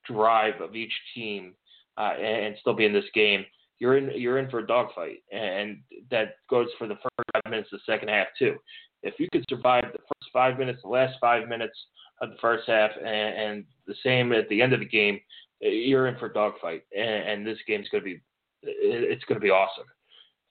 drive 0.05 0.61
of 0.61 0.75
each 0.75 0.93
team 1.15 1.53
uh, 1.97 2.13
and 2.19 2.55
still 2.59 2.73
be 2.73 2.85
in 2.85 2.93
this 2.93 3.05
game, 3.13 3.45
you're 3.79 3.97
in 3.97 4.11
you're 4.15 4.37
in 4.37 4.49
for 4.49 4.59
a 4.59 4.67
dogfight, 4.67 5.17
and 5.31 5.79
that 6.09 6.35
goes 6.49 6.67
for 6.77 6.87
the 6.87 6.95
first 6.95 7.29
five 7.33 7.51
minutes 7.51 7.69
of 7.73 7.79
the 7.79 7.91
second 7.91 8.09
half 8.09 8.27
too. 8.37 8.55
If 9.03 9.15
you 9.19 9.27
could 9.31 9.45
survive 9.49 9.85
the 9.91 9.99
first 9.99 10.31
five 10.31 10.57
minutes, 10.57 10.79
the 10.81 10.89
last 10.89 11.15
five 11.21 11.47
minutes 11.47 11.77
of 12.21 12.29
the 12.29 12.37
first 12.41 12.63
half, 12.67 12.91
and, 12.97 13.07
and 13.07 13.65
the 13.85 13.95
same 14.03 14.31
at 14.31 14.49
the 14.49 14.61
end 14.61 14.73
of 14.73 14.79
the 14.79 14.85
game, 14.85 15.19
you're 15.59 16.07
in 16.07 16.17
for 16.17 16.27
a 16.27 16.33
dogfight, 16.33 16.83
and, 16.95 17.05
and 17.05 17.47
this 17.47 17.57
game's 17.67 17.87
going 17.89 18.03
to 18.03 18.09
be 18.09 18.21
it's 18.65 19.23
going 19.25 19.39
to 19.39 19.43
be 19.43 19.49
awesome. 19.49 19.85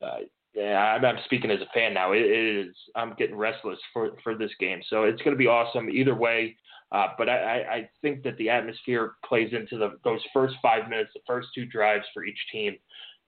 Uh, 0.03 0.19
yeah, 0.55 0.79
I'm, 0.79 1.05
I'm 1.05 1.17
speaking 1.25 1.51
as 1.51 1.61
a 1.61 1.73
fan 1.73 1.95
now. 1.95 2.12
It, 2.12 2.23
it 2.23 2.67
is. 2.67 2.75
I'm 2.95 3.15
getting 3.15 3.37
restless 3.37 3.79
for 3.93 4.11
for 4.23 4.37
this 4.37 4.51
game, 4.61 4.81
so 4.88 5.05
it's 5.05 5.23
going 5.23 5.35
to 5.35 5.38
be 5.38 5.47
awesome 5.47 5.88
either 5.88 6.15
way. 6.15 6.57
Uh, 6.91 7.09
but 7.17 7.27
I, 7.27 7.62
I 7.62 7.88
think 8.03 8.23
that 8.23 8.37
the 8.37 8.51
atmosphere 8.51 9.15
plays 9.27 9.55
into 9.55 9.79
the, 9.79 9.99
those 10.05 10.21
first 10.31 10.55
five 10.61 10.91
minutes, 10.91 11.11
the 11.15 11.21
first 11.27 11.49
two 11.55 11.65
drives 11.65 12.05
for 12.12 12.23
each 12.23 12.38
team, 12.53 12.77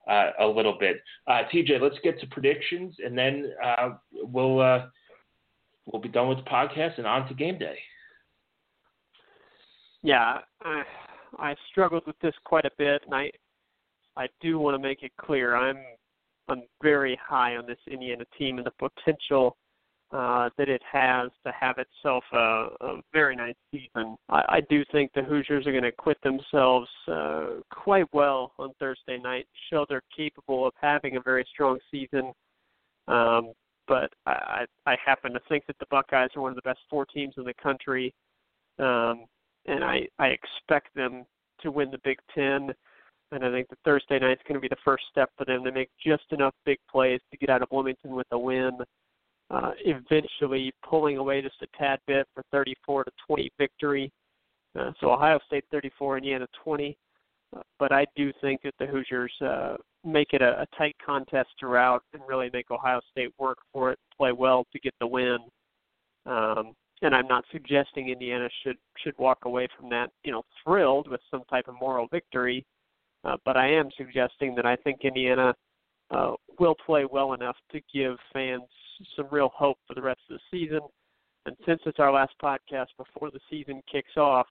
uh, 0.06 0.30
a 0.38 0.46
little 0.46 0.76
bit. 0.78 0.98
Uh, 1.26 1.44
TJ, 1.50 1.80
let's 1.80 1.96
get 2.04 2.20
to 2.20 2.26
predictions, 2.26 2.94
and 3.02 3.16
then 3.16 3.54
uh, 3.64 3.90
we'll 4.12 4.60
uh, 4.60 4.86
we'll 5.86 6.02
be 6.02 6.08
done 6.08 6.28
with 6.28 6.38
the 6.38 6.44
podcast 6.44 6.98
and 6.98 7.06
on 7.06 7.28
to 7.28 7.34
game 7.34 7.58
day. 7.58 7.78
Yeah, 10.02 10.38
I, 10.62 10.82
I 11.38 11.54
struggled 11.70 12.06
with 12.06 12.18
this 12.20 12.34
quite 12.44 12.64
a 12.64 12.70
bit, 12.76 13.02
and 13.06 13.14
I 13.14 13.30
I 14.16 14.28
do 14.40 14.58
want 14.58 14.74
to 14.74 14.78
make 14.78 15.02
it 15.02 15.12
clear 15.20 15.56
I'm 15.56 15.78
I'm 16.48 16.62
very 16.82 17.18
high 17.26 17.56
on 17.56 17.66
this 17.66 17.78
Indiana 17.90 18.24
team 18.38 18.58
and 18.58 18.66
the 18.66 18.90
potential 18.90 19.56
uh, 20.12 20.50
that 20.58 20.68
it 20.68 20.82
has 20.90 21.30
to 21.44 21.52
have 21.58 21.76
itself 21.78 22.22
a, 22.32 22.68
a 22.80 23.00
very 23.12 23.34
nice 23.34 23.54
season. 23.72 24.16
I, 24.28 24.42
I 24.48 24.60
do 24.68 24.84
think 24.92 25.10
the 25.12 25.22
Hoosiers 25.22 25.66
are 25.66 25.72
going 25.72 25.82
to 25.82 25.92
quit 25.92 26.18
themselves 26.22 26.88
uh, 27.10 27.46
quite 27.70 28.06
well 28.12 28.52
on 28.58 28.72
Thursday 28.78 29.18
night, 29.18 29.46
show 29.70 29.86
they're 29.88 30.02
capable 30.16 30.66
of 30.66 30.72
having 30.80 31.16
a 31.16 31.20
very 31.20 31.44
strong 31.52 31.78
season. 31.90 32.32
Um, 33.08 33.52
but 33.86 34.12
I, 34.26 34.64
I 34.86 34.96
happen 35.04 35.32
to 35.32 35.40
think 35.48 35.66
that 35.66 35.78
the 35.78 35.86
Buckeyes 35.90 36.30
are 36.36 36.42
one 36.42 36.50
of 36.50 36.56
the 36.56 36.62
best 36.62 36.80
four 36.88 37.06
teams 37.06 37.34
in 37.36 37.44
the 37.44 37.54
country, 37.54 38.14
um, 38.78 39.26
and 39.66 39.84
I, 39.84 40.08
I 40.18 40.28
expect 40.28 40.94
them 40.94 41.24
to 41.62 41.70
win 41.70 41.90
the 41.90 42.00
Big 42.04 42.18
Ten. 42.34 42.72
And 43.32 43.44
I 43.44 43.50
think 43.50 43.68
the 43.68 43.76
Thursday 43.84 44.18
night 44.18 44.32
is 44.32 44.44
going 44.46 44.54
to 44.54 44.60
be 44.60 44.68
the 44.68 44.76
first 44.84 45.04
step 45.10 45.30
for 45.36 45.44
them 45.44 45.64
to 45.64 45.72
make 45.72 45.90
just 46.04 46.24
enough 46.30 46.54
big 46.64 46.78
plays 46.90 47.20
to 47.30 47.38
get 47.38 47.50
out 47.50 47.62
of 47.62 47.68
Bloomington 47.70 48.14
with 48.14 48.26
a 48.30 48.38
win 48.38 48.78
uh, 49.50 49.72
eventually 49.84 50.72
pulling 50.88 51.18
away 51.18 51.42
just 51.42 51.56
a 51.62 51.78
tad 51.78 51.98
bit 52.06 52.26
for 52.34 52.42
34 52.50 53.04
to 53.04 53.10
20 53.26 53.50
victory. 53.58 54.10
Uh, 54.78 54.90
so 55.00 55.12
Ohio 55.12 55.38
State 55.46 55.64
34, 55.70 56.18
Indiana 56.18 56.46
20. 56.62 56.96
But 57.78 57.92
I 57.92 58.06
do 58.16 58.32
think 58.40 58.62
that 58.62 58.74
the 58.78 58.86
Hoosiers 58.86 59.32
uh, 59.40 59.76
make 60.04 60.32
it 60.32 60.42
a, 60.42 60.62
a 60.62 60.66
tight 60.76 60.96
contest 61.04 61.48
throughout 61.58 62.02
and 62.12 62.22
really 62.28 62.50
make 62.52 62.70
Ohio 62.70 63.00
State 63.10 63.32
work 63.38 63.58
for 63.72 63.92
it, 63.92 63.98
play 64.16 64.32
well 64.32 64.66
to 64.72 64.80
get 64.80 64.94
the 65.00 65.06
win. 65.06 65.38
Um, 66.26 66.74
and 67.02 67.14
I'm 67.14 67.26
not 67.28 67.44
suggesting 67.52 68.08
Indiana 68.08 68.48
should 68.62 68.76
should 68.98 69.16
walk 69.18 69.38
away 69.44 69.68
from 69.78 69.90
that, 69.90 70.10
you 70.24 70.32
know, 70.32 70.42
thrilled 70.64 71.08
with 71.08 71.20
some 71.30 71.42
type 71.50 71.68
of 71.68 71.74
moral 71.80 72.06
victory. 72.08 72.64
Uh, 73.24 73.36
but 73.44 73.56
I 73.56 73.68
am 73.68 73.90
suggesting 73.96 74.54
that 74.54 74.66
I 74.66 74.76
think 74.76 75.00
Indiana 75.02 75.54
uh, 76.10 76.32
will 76.58 76.76
play 76.86 77.04
well 77.04 77.32
enough 77.32 77.56
to 77.72 77.80
give 77.92 78.16
fans 78.32 78.62
some 79.16 79.26
real 79.30 79.50
hope 79.54 79.78
for 79.86 79.94
the 79.94 80.02
rest 80.02 80.20
of 80.30 80.38
the 80.38 80.56
season. 80.56 80.80
And 81.46 81.56
since 81.66 81.80
it's 81.84 81.98
our 81.98 82.12
last 82.12 82.34
podcast 82.42 82.88
before 82.96 83.30
the 83.30 83.40
season 83.50 83.82
kicks 83.90 84.16
off, 84.16 84.46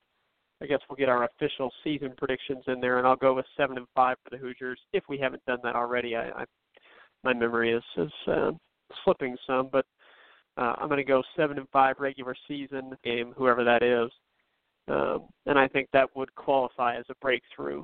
I 0.63 0.65
guess 0.65 0.79
we'll 0.89 0.95
get 0.95 1.09
our 1.09 1.25
official 1.25 1.71
season 1.83 2.13
predictions 2.17 2.63
in 2.67 2.79
there, 2.79 2.97
and 2.97 3.05
I'll 3.05 3.17
go 3.17 3.33
with 3.33 3.45
seven 3.57 3.77
and 3.77 3.87
five 3.93 4.15
for 4.23 4.29
the 4.29 4.41
Hoosiers. 4.41 4.79
If 4.93 5.03
we 5.09 5.17
haven't 5.17 5.45
done 5.45 5.59
that 5.63 5.75
already, 5.75 6.15
I, 6.15 6.29
I 6.29 6.45
my 7.23 7.33
memory 7.33 7.73
is 7.73 7.83
is 7.97 8.11
uh, 8.27 8.51
slipping 9.03 9.35
some, 9.45 9.69
but 9.71 9.85
uh, 10.57 10.75
I'm 10.77 10.87
going 10.87 10.97
to 10.97 11.03
go 11.03 11.21
seven 11.35 11.57
and 11.57 11.67
five 11.73 11.97
regular 11.99 12.35
season 12.47 12.93
game, 13.03 13.33
whoever 13.35 13.63
that 13.65 13.83
is, 13.83 14.09
um, 14.87 15.27
and 15.45 15.59
I 15.59 15.67
think 15.67 15.89
that 15.91 16.15
would 16.15 16.33
qualify 16.35 16.95
as 16.95 17.05
a 17.09 17.15
breakthrough 17.21 17.83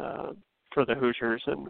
uh, 0.00 0.32
for 0.72 0.84
the 0.84 0.94
Hoosiers. 0.94 1.42
And 1.46 1.68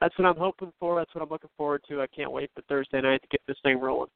that's 0.00 0.18
what 0.18 0.26
I'm 0.26 0.36
hoping 0.36 0.72
for. 0.80 0.98
That's 0.98 1.14
what 1.14 1.22
I'm 1.22 1.30
looking 1.30 1.50
forward 1.56 1.82
to. 1.88 2.02
I 2.02 2.06
can't 2.08 2.32
wait 2.32 2.50
for 2.54 2.62
Thursday 2.62 3.00
night 3.00 3.22
to 3.22 3.28
get 3.30 3.40
this 3.46 3.56
thing 3.62 3.80
rolling. 3.80 4.10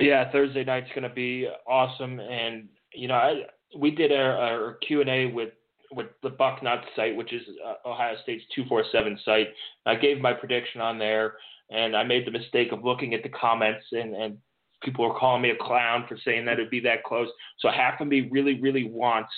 Yeah, 0.00 0.30
Thursday 0.30 0.64
night's 0.64 0.88
going 0.94 1.08
to 1.08 1.14
be 1.14 1.48
awesome, 1.66 2.20
and 2.20 2.68
you 2.94 3.08
know, 3.08 3.14
I 3.14 3.42
we 3.76 3.90
did 3.90 4.12
our, 4.12 4.36
our 4.36 4.74
Q 4.86 5.00
and 5.00 5.10
A 5.10 5.26
with 5.26 5.50
with 5.92 6.06
the 6.22 6.30
Bucknuts 6.30 6.84
site, 6.96 7.16
which 7.16 7.32
is 7.32 7.42
uh, 7.66 7.88
Ohio 7.88 8.14
State's 8.22 8.44
two 8.54 8.64
four 8.68 8.84
seven 8.92 9.18
site. 9.24 9.48
I 9.86 9.94
gave 9.94 10.20
my 10.20 10.32
prediction 10.32 10.80
on 10.80 10.98
there, 10.98 11.34
and 11.70 11.96
I 11.96 12.04
made 12.04 12.26
the 12.26 12.30
mistake 12.30 12.72
of 12.72 12.84
looking 12.84 13.14
at 13.14 13.22
the 13.22 13.28
comments, 13.28 13.84
and 13.92 14.14
and 14.14 14.38
people 14.82 15.06
were 15.06 15.18
calling 15.18 15.42
me 15.42 15.50
a 15.50 15.56
clown 15.56 16.04
for 16.08 16.16
saying 16.24 16.44
that 16.46 16.54
it'd 16.54 16.70
be 16.70 16.80
that 16.80 17.04
close. 17.04 17.28
So 17.58 17.68
half 17.70 18.00
of 18.00 18.08
me 18.08 18.28
really, 18.30 18.60
really 18.60 18.84
wants 18.84 19.32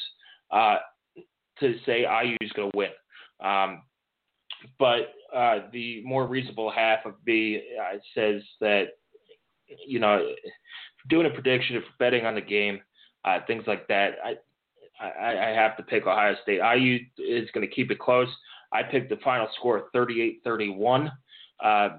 uh, 0.51 0.77
to 1.61 1.75
say 1.85 2.01
IU 2.01 2.37
is 2.41 2.53
going 2.53 2.71
to 2.71 2.77
win. 2.77 2.91
Um, 3.45 3.83
but 4.79 5.13
uh, 5.35 5.61
the 5.73 6.03
more 6.05 6.27
reasonable 6.27 6.71
half 6.71 7.05
of 7.05 7.15
me 7.27 7.63
uh, 7.81 7.97
says 8.15 8.43
that, 8.61 8.89
you 9.87 9.99
know, 9.99 10.27
doing 11.09 11.27
a 11.27 11.31
prediction, 11.31 11.77
if 11.77 11.85
betting 11.99 12.27
on 12.27 12.35
the 12.35 12.41
game, 12.41 12.81
uh, 13.25 13.39
things 13.47 13.65
like 13.67 13.87
that, 13.89 14.15
I, 14.25 14.35
I, 15.05 15.51
I 15.51 15.51
have 15.51 15.77
to 15.77 15.83
pick 15.83 16.07
Ohio 16.07 16.35
State. 16.43 16.61
IU 16.61 16.99
is 17.19 17.51
going 17.53 17.67
to 17.67 17.75
keep 17.75 17.91
it 17.91 17.99
close. 17.99 18.29
I 18.73 18.83
picked 18.83 19.11
the 19.11 19.19
final 19.23 19.49
score 19.59 19.91
38-31. 19.95 21.09
Uh, 21.09 21.11
I, 21.65 21.99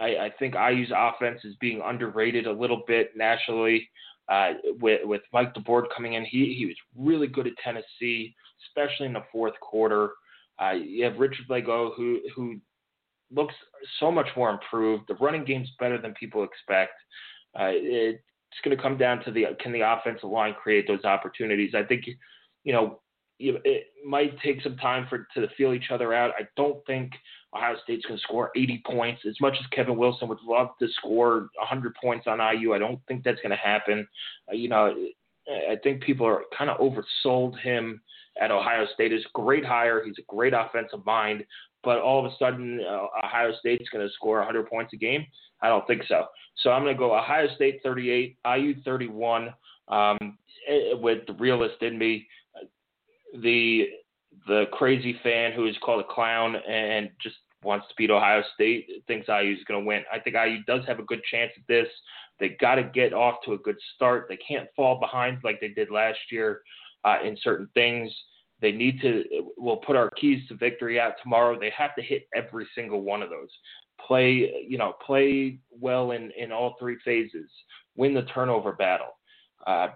I 0.00 0.32
think 0.38 0.54
IU's 0.54 0.92
offense 0.94 1.40
is 1.44 1.54
being 1.60 1.80
underrated 1.84 2.46
a 2.46 2.52
little 2.52 2.82
bit 2.86 3.16
nationally. 3.16 3.88
Uh, 4.28 4.54
with 4.80 5.02
with 5.04 5.22
Mike 5.32 5.54
DeBord 5.54 5.84
coming 5.94 6.14
in, 6.14 6.24
he 6.24 6.52
he 6.58 6.66
was 6.66 6.74
really 6.96 7.28
good 7.28 7.46
at 7.46 7.52
Tennessee 7.62 8.34
especially 8.68 9.06
in 9.06 9.12
the 9.12 9.24
fourth 9.32 9.58
quarter. 9.60 10.10
Uh, 10.60 10.72
you 10.72 11.04
have 11.04 11.18
Richard 11.18 11.46
Lagow 11.48 11.94
who 11.96 12.20
who 12.34 12.56
looks 13.34 13.54
so 14.00 14.10
much 14.10 14.28
more 14.36 14.50
improved. 14.50 15.04
The 15.08 15.14
running 15.14 15.44
game's 15.44 15.70
better 15.78 16.00
than 16.00 16.14
people 16.14 16.44
expect. 16.44 16.92
Uh, 17.58 17.70
it's 17.72 18.20
going 18.64 18.76
to 18.76 18.82
come 18.82 18.96
down 18.96 19.24
to 19.24 19.30
the 19.30 19.46
can 19.60 19.72
the 19.72 19.80
offensive 19.80 20.30
line 20.30 20.54
create 20.54 20.86
those 20.86 21.04
opportunities. 21.04 21.74
I 21.74 21.82
think 21.82 22.04
you 22.64 22.72
know 22.72 23.00
it 23.38 23.88
might 24.04 24.38
take 24.40 24.62
some 24.62 24.76
time 24.76 25.06
for 25.08 25.28
to 25.34 25.48
feel 25.56 25.74
each 25.74 25.90
other 25.90 26.14
out. 26.14 26.30
I 26.38 26.46
don't 26.56 26.84
think 26.86 27.12
Ohio 27.54 27.76
State's 27.84 28.06
going 28.06 28.18
to 28.18 28.22
score 28.22 28.50
80 28.56 28.82
points. 28.86 29.22
As 29.28 29.36
much 29.40 29.54
as 29.60 29.66
Kevin 29.72 29.96
Wilson 29.96 30.28
would 30.28 30.38
love 30.46 30.68
to 30.78 30.88
score 30.88 31.50
100 31.58 31.94
points 32.02 32.26
on 32.26 32.38
IU, 32.38 32.74
I 32.74 32.78
don't 32.78 33.00
think 33.06 33.24
that's 33.24 33.40
going 33.40 33.50
to 33.50 33.56
happen. 33.56 34.06
Uh, 34.50 34.54
you 34.54 34.68
know, 34.68 34.94
I 35.48 35.76
think 35.82 36.02
people 36.02 36.26
are 36.26 36.42
kind 36.56 36.70
of 36.70 36.78
oversold 36.78 37.58
him 37.60 38.00
at 38.40 38.50
Ohio 38.50 38.86
State 38.94 39.12
is 39.12 39.24
great 39.34 39.64
hire. 39.64 40.02
He's 40.04 40.18
a 40.18 40.34
great 40.34 40.52
offensive 40.52 41.04
mind, 41.04 41.44
but 41.82 41.98
all 41.98 42.24
of 42.24 42.30
a 42.30 42.36
sudden 42.38 42.80
uh, 42.86 43.06
Ohio 43.24 43.52
State's 43.58 43.88
going 43.90 44.06
to 44.06 44.12
score 44.14 44.38
100 44.38 44.68
points 44.68 44.92
a 44.92 44.96
game. 44.96 45.24
I 45.62 45.68
don't 45.68 45.86
think 45.86 46.02
so. 46.06 46.26
So 46.58 46.70
I'm 46.70 46.82
going 46.82 46.94
to 46.94 46.98
go 46.98 47.16
Ohio 47.16 47.48
State 47.54 47.80
38, 47.82 48.36
IU 48.44 48.74
31. 48.84 49.54
Um, 49.88 50.38
eh, 50.68 50.94
with 50.94 51.26
the 51.26 51.34
realist 51.34 51.82
in 51.82 51.98
me, 51.98 52.26
the 53.42 53.86
the 54.46 54.64
crazy 54.72 55.18
fan 55.22 55.52
who 55.52 55.66
is 55.66 55.76
called 55.82 56.04
a 56.04 56.14
clown 56.14 56.56
and 56.56 57.10
just 57.20 57.36
wants 57.64 57.86
to 57.88 57.94
beat 57.96 58.10
Ohio 58.10 58.42
State 58.54 58.86
thinks 59.06 59.28
IU 59.28 59.52
is 59.52 59.64
going 59.66 59.80
to 59.80 59.86
win. 59.86 60.02
I 60.12 60.18
think 60.20 60.36
IU 60.36 60.62
does 60.66 60.86
have 60.86 60.98
a 60.98 61.04
good 61.04 61.22
chance 61.30 61.50
at 61.56 61.66
this. 61.66 61.88
They 62.38 62.50
got 62.60 62.76
to 62.76 62.84
get 62.84 63.12
off 63.12 63.36
to 63.44 63.54
a 63.54 63.58
good 63.58 63.76
start. 63.94 64.26
They 64.28 64.36
can't 64.36 64.68
fall 64.76 65.00
behind 65.00 65.38
like 65.42 65.60
they 65.60 65.68
did 65.68 65.90
last 65.90 66.18
year 66.30 66.60
uh, 67.06 67.18
in 67.24 67.36
certain 67.42 67.68
things. 67.72 68.12
They 68.60 68.72
need 68.72 69.00
to. 69.02 69.24
We'll 69.56 69.76
put 69.76 69.96
our 69.96 70.10
keys 70.10 70.46
to 70.48 70.54
victory 70.54 70.98
out 70.98 71.14
tomorrow. 71.22 71.58
They 71.58 71.72
have 71.76 71.94
to 71.96 72.02
hit 72.02 72.28
every 72.34 72.66
single 72.74 73.02
one 73.02 73.22
of 73.22 73.30
those. 73.30 73.50
Play, 74.06 74.64
you 74.66 74.78
know, 74.78 74.94
play 75.04 75.58
well 75.70 76.10
in 76.12 76.30
in 76.36 76.52
all 76.52 76.76
three 76.78 76.96
phases. 77.04 77.50
Win 77.96 78.14
the 78.14 78.22
turnover 78.22 78.72
battle. 78.72 79.18
Uh, 79.66 79.88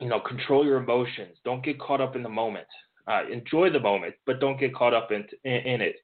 you 0.00 0.08
know, 0.08 0.20
control 0.20 0.64
your 0.64 0.78
emotions. 0.78 1.36
Don't 1.44 1.64
get 1.64 1.80
caught 1.80 2.00
up 2.00 2.16
in 2.16 2.22
the 2.22 2.28
moment. 2.28 2.66
Uh, 3.06 3.22
enjoy 3.30 3.70
the 3.70 3.80
moment, 3.80 4.14
but 4.24 4.40
don't 4.40 4.58
get 4.58 4.74
caught 4.74 4.94
up 4.94 5.10
in 5.10 5.26
in, 5.44 5.52
in 5.52 5.80
it. 5.80 5.96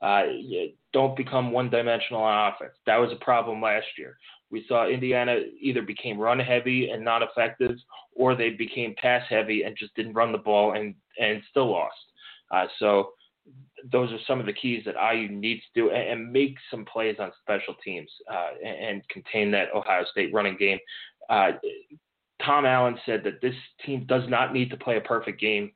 Uh, 0.00 0.22
don't 0.92 1.16
become 1.16 1.50
one 1.50 1.68
dimensional 1.68 2.22
on 2.22 2.52
offense. 2.52 2.74
That 2.86 2.98
was 2.98 3.10
a 3.12 3.24
problem 3.24 3.60
last 3.60 3.86
year. 3.98 4.16
We 4.50 4.64
saw 4.66 4.88
Indiana 4.88 5.40
either 5.60 5.82
became 5.82 6.18
run 6.18 6.38
heavy 6.38 6.90
and 6.90 7.04
not 7.04 7.22
effective, 7.22 7.76
or 8.14 8.34
they 8.34 8.50
became 8.50 8.94
pass 9.00 9.22
heavy 9.28 9.62
and 9.62 9.76
just 9.76 9.94
didn't 9.94 10.14
run 10.14 10.32
the 10.32 10.38
ball 10.38 10.72
and 10.72 10.94
and 11.20 11.42
still 11.50 11.70
lost. 11.70 11.96
Uh, 12.50 12.66
so 12.78 13.10
those 13.92 14.10
are 14.12 14.18
some 14.26 14.40
of 14.40 14.46
the 14.46 14.52
keys 14.52 14.82
that 14.84 14.94
IU 15.14 15.28
needs 15.28 15.62
to 15.62 15.82
do 15.82 15.90
and, 15.90 16.20
and 16.20 16.32
make 16.32 16.56
some 16.70 16.84
plays 16.84 17.16
on 17.18 17.30
special 17.40 17.74
teams 17.84 18.10
uh, 18.30 18.50
and, 18.64 18.76
and, 18.84 19.08
contain 19.08 19.50
that 19.50 19.68
Ohio 19.74 20.04
State 20.10 20.32
running 20.34 20.56
game. 20.56 20.78
Uh, 21.30 21.52
Tom 22.44 22.66
Allen 22.66 22.98
said 23.06 23.22
that 23.24 23.40
this 23.40 23.54
team 23.84 24.04
does 24.06 24.28
not 24.28 24.52
need 24.52 24.70
to 24.70 24.76
play 24.76 24.96
a 24.96 25.00
perfect 25.00 25.40
game 25.40 25.70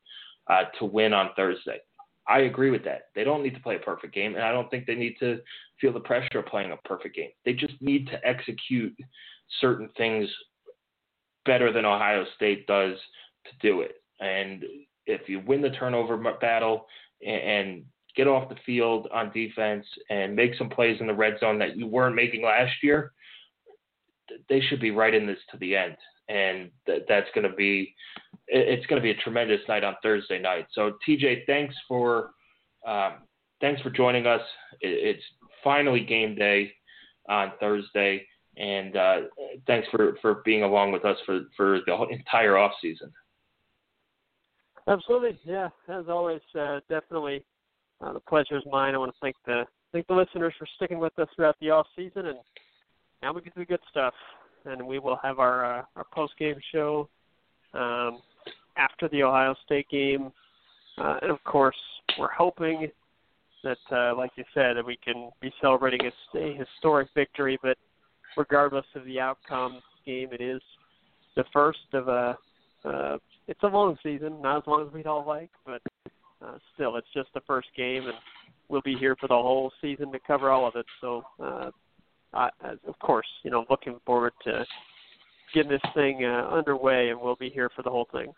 uh, 0.49 0.63
to 0.79 0.85
win 0.85 1.13
on 1.13 1.29
Thursday. 1.35 1.79
I 2.27 2.39
agree 2.41 2.71
with 2.71 2.83
that. 2.85 3.09
They 3.15 3.23
don't 3.23 3.43
need 3.43 3.55
to 3.55 3.61
play 3.61 3.75
a 3.75 3.79
perfect 3.79 4.15
game, 4.15 4.35
and 4.35 4.43
I 4.43 4.51
don't 4.51 4.69
think 4.71 4.85
they 4.85 4.95
need 4.95 5.17
to 5.19 5.39
feel 5.81 5.91
the 5.91 5.99
pressure 5.99 6.39
of 6.39 6.45
playing 6.45 6.71
a 6.71 6.77
perfect 6.87 7.15
game. 7.15 7.31
They 7.43 7.53
just 7.53 7.73
need 7.81 8.07
to 8.07 8.25
execute 8.25 8.97
certain 9.59 9.89
things 9.97 10.29
better 11.45 11.73
than 11.73 11.85
Ohio 11.85 12.25
State 12.35 12.65
does 12.65 12.95
to 13.45 13.51
do 13.59 13.81
it. 13.81 14.01
And 14.21 14.63
if 15.05 15.27
you 15.27 15.41
win 15.41 15.61
the 15.61 15.71
turnover 15.71 16.17
battle 16.39 16.87
and 17.25 17.83
get 18.15 18.27
off 18.27 18.47
the 18.47 18.55
field 18.65 19.07
on 19.13 19.31
defense 19.33 19.85
and 20.09 20.35
make 20.35 20.55
some 20.55 20.69
plays 20.69 21.01
in 21.01 21.07
the 21.07 21.13
red 21.13 21.39
zone 21.39 21.59
that 21.59 21.75
you 21.75 21.87
weren't 21.87 22.15
making 22.15 22.43
last 22.43 22.71
year, 22.81 23.11
they 24.47 24.61
should 24.61 24.79
be 24.79 24.91
right 24.91 25.13
in 25.13 25.27
this 25.27 25.39
to 25.51 25.57
the 25.57 25.75
end. 25.75 25.97
And 26.29 26.71
that's 26.87 27.27
going 27.35 27.49
to 27.49 27.55
be 27.55 27.93
it's 28.53 28.85
going 28.85 29.01
to 29.01 29.03
be 29.03 29.11
a 29.11 29.21
tremendous 29.23 29.61
night 29.67 29.83
on 29.83 29.95
Thursday 30.03 30.39
night. 30.39 30.67
So 30.73 30.93
TJ, 31.07 31.45
thanks 31.47 31.75
for 31.87 32.31
um, 32.87 33.13
thanks 33.61 33.81
for 33.81 33.89
joining 33.89 34.27
us. 34.27 34.41
It's 34.81 35.23
finally 35.63 36.01
game 36.01 36.35
day 36.35 36.71
on 37.29 37.53
Thursday, 37.59 38.25
and 38.57 38.95
uh, 38.95 39.17
thanks 39.65 39.87
for, 39.89 40.17
for 40.21 40.41
being 40.45 40.63
along 40.63 40.91
with 40.91 41.05
us 41.05 41.17
for, 41.25 41.41
for 41.57 41.79
the 41.85 42.05
entire 42.11 42.57
off 42.57 42.73
season. 42.81 43.11
Absolutely, 44.87 45.39
yeah. 45.45 45.69
As 45.87 46.05
always, 46.09 46.41
uh, 46.59 46.81
definitely 46.89 47.45
uh, 48.01 48.13
the 48.13 48.19
pleasure 48.19 48.57
is 48.57 48.63
mine. 48.69 48.93
I 48.93 48.97
want 48.97 49.11
to 49.13 49.17
thank 49.21 49.35
the 49.45 49.63
thank 49.93 50.05
the 50.07 50.13
listeners 50.13 50.53
for 50.59 50.67
sticking 50.75 50.99
with 50.99 51.17
us 51.17 51.27
throughout 51.35 51.55
the 51.61 51.69
off 51.69 51.87
season, 51.95 52.27
and 52.27 52.39
now 53.21 53.31
we 53.33 53.41
get 53.41 53.53
to 53.53 53.59
the 53.61 53.65
good 53.65 53.79
stuff. 53.89 54.13
And 54.65 54.85
we 54.85 54.99
will 54.99 55.19
have 55.23 55.39
our 55.39 55.79
uh, 55.79 55.83
our 55.95 56.05
post 56.13 56.33
game 56.37 56.55
show 56.73 57.09
um, 57.73 58.19
after 58.77 59.07
the 59.09 59.23
Ohio 59.23 59.55
State 59.65 59.87
game. 59.89 60.31
Uh, 60.97 61.17
and 61.21 61.31
of 61.31 61.43
course, 61.43 61.75
we're 62.19 62.31
hoping 62.31 62.89
that, 63.63 63.77
uh, 63.91 64.15
like 64.15 64.31
you 64.35 64.43
said, 64.53 64.77
that 64.77 64.85
we 64.85 64.97
can 65.03 65.29
be 65.41 65.51
celebrating 65.61 66.01
a, 66.05 66.37
a 66.37 66.53
historic 66.53 67.07
victory. 67.15 67.57
But 67.61 67.77
regardless 68.37 68.85
of 68.95 69.05
the 69.05 69.19
outcome, 69.19 69.81
game 70.05 70.29
it 70.31 70.41
is 70.41 70.61
the 71.35 71.45
first 71.51 71.79
of 71.93 72.07
a. 72.07 72.37
Uh, 72.85 73.17
it's 73.47 73.63
a 73.63 73.67
long 73.67 73.97
season, 74.03 74.41
not 74.41 74.57
as 74.57 74.63
long 74.67 74.85
as 74.85 74.93
we'd 74.93 75.07
all 75.07 75.25
like, 75.25 75.49
but 75.65 75.81
uh, 76.41 76.57
still, 76.73 76.95
it's 76.97 77.07
just 77.13 77.29
the 77.33 77.41
first 77.47 77.67
game, 77.75 78.03
and 78.03 78.13
we'll 78.69 78.81
be 78.81 78.95
here 78.95 79.15
for 79.19 79.27
the 79.27 79.33
whole 79.33 79.71
season 79.81 80.11
to 80.11 80.19
cover 80.25 80.49
all 80.49 80.67
of 80.67 80.75
it. 80.75 80.85
So, 81.01 81.23
uh, 81.41 81.71
I, 82.33 82.49
of 82.87 82.97
course, 82.99 83.27
you 83.43 83.51
know, 83.51 83.65
looking 83.69 83.99
forward 84.05 84.33
to 84.45 84.65
getting 85.53 85.71
this 85.71 85.81
thing 85.93 86.25
uh, 86.25 86.47
underway, 86.49 87.09
and 87.09 87.19
we'll 87.19 87.35
be 87.35 87.49
here 87.49 87.69
for 87.75 87.83
the 87.83 87.89
whole 87.89 88.07
thing. 88.11 88.33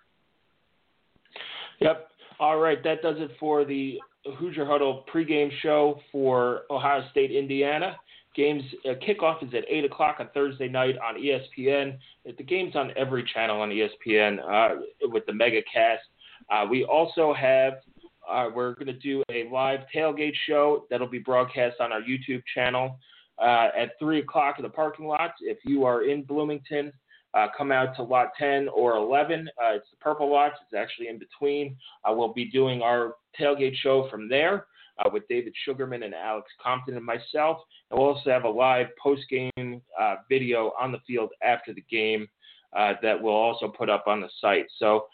Yep. 1.79 2.09
All 2.39 2.57
right, 2.57 2.83
that 2.83 3.01
does 3.01 3.15
it 3.19 3.31
for 3.39 3.63
the 3.63 3.99
Hoosier 4.37 4.65
Huddle 4.65 5.05
pregame 5.13 5.49
show 5.61 5.99
for 6.11 6.61
Ohio 6.69 7.03
State, 7.11 7.31
Indiana. 7.31 7.95
Games 8.35 8.63
uh, 8.83 8.93
kickoff 8.95 9.41
is 9.47 9.53
at 9.53 9.63
eight 9.69 9.85
o'clock 9.85 10.17
on 10.19 10.27
Thursday 10.33 10.67
night 10.67 10.95
on 10.97 11.15
ESPN. 11.15 11.97
The 12.25 12.43
game's 12.43 12.75
on 12.75 12.91
every 12.97 13.23
channel 13.33 13.61
on 13.61 13.69
ESPN 13.69 14.39
uh, 14.39 14.81
with 15.03 15.25
the 15.25 15.33
mega 15.33 15.61
cast. 15.71 16.03
Uh, 16.49 16.65
we 16.69 16.83
also 16.83 17.33
have 17.33 17.75
uh, 18.29 18.49
we're 18.53 18.73
going 18.73 18.87
to 18.87 18.93
do 18.93 19.23
a 19.31 19.47
live 19.49 19.81
tailgate 19.95 20.33
show 20.47 20.85
that'll 20.89 21.07
be 21.07 21.19
broadcast 21.19 21.77
on 21.79 21.91
our 21.91 22.01
YouTube 22.01 22.41
channel 22.53 22.99
uh, 23.39 23.67
at 23.77 23.91
three 23.99 24.19
o'clock 24.19 24.55
in 24.57 24.63
the 24.63 24.69
parking 24.69 25.05
lot. 25.05 25.31
If 25.41 25.59
you 25.63 25.85
are 25.85 26.03
in 26.03 26.23
Bloomington, 26.23 26.91
uh, 27.35 27.47
come 27.55 27.71
out 27.71 27.95
to 27.95 28.03
lot 28.03 28.29
10 28.39 28.69
or 28.69 28.95
11. 28.95 29.49
Uh, 29.61 29.75
it's 29.75 29.89
the 29.91 29.97
purple 29.97 30.31
lots. 30.31 30.55
It's 30.63 30.73
actually 30.73 31.09
in 31.09 31.19
between. 31.19 31.75
Uh, 32.03 32.13
we'll 32.13 32.33
be 32.33 32.45
doing 32.45 32.81
our 32.81 33.15
tailgate 33.39 33.75
show 33.75 34.07
from 34.09 34.29
there 34.29 34.67
uh, 35.03 35.09
with 35.11 35.27
David 35.27 35.53
Sugarman 35.65 36.03
and 36.03 36.13
Alex 36.13 36.47
Compton 36.63 36.95
and 36.95 37.05
myself. 37.05 37.57
And 37.91 37.99
we'll 37.99 38.09
also 38.09 38.29
have 38.29 38.45
a 38.45 38.49
live 38.49 38.87
post-game 39.01 39.81
uh, 39.99 40.15
video 40.29 40.71
on 40.79 40.91
the 40.91 40.99
field 41.05 41.31
after 41.43 41.73
the 41.73 41.83
game 41.91 42.27
uh, 42.75 42.93
that 43.01 43.21
we'll 43.21 43.33
also 43.33 43.67
put 43.67 43.89
up 43.89 44.05
on 44.07 44.21
the 44.21 44.29
site. 44.39 44.67
So 44.79 45.05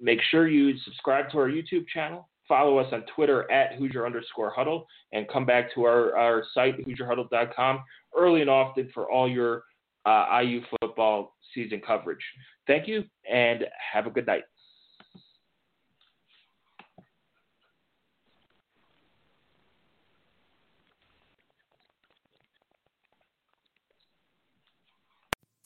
make 0.00 0.20
sure 0.30 0.46
you 0.46 0.78
subscribe 0.84 1.30
to 1.30 1.38
our 1.38 1.48
YouTube 1.48 1.88
channel. 1.88 2.28
Follow 2.46 2.78
us 2.78 2.90
on 2.92 3.04
Twitter 3.14 3.50
at 3.50 3.74
Hoosier 3.74 4.06
underscore 4.06 4.50
huddle 4.50 4.86
and 5.12 5.28
come 5.28 5.44
back 5.44 5.74
to 5.74 5.84
our, 5.84 6.16
our 6.16 6.44
site, 6.54 6.78
HoosierHuddle.com, 6.86 7.82
early 8.16 8.40
and 8.40 8.48
often 8.48 8.90
for 8.94 9.10
all 9.10 9.28
your 9.28 9.64
uh, 10.04 10.40
IU 10.42 10.62
football 10.80 11.36
season 11.54 11.80
coverage. 11.84 12.24
Thank 12.66 12.88
you 12.88 13.04
and 13.30 13.64
have 13.92 14.06
a 14.06 14.10
good 14.10 14.26
night. 14.26 14.44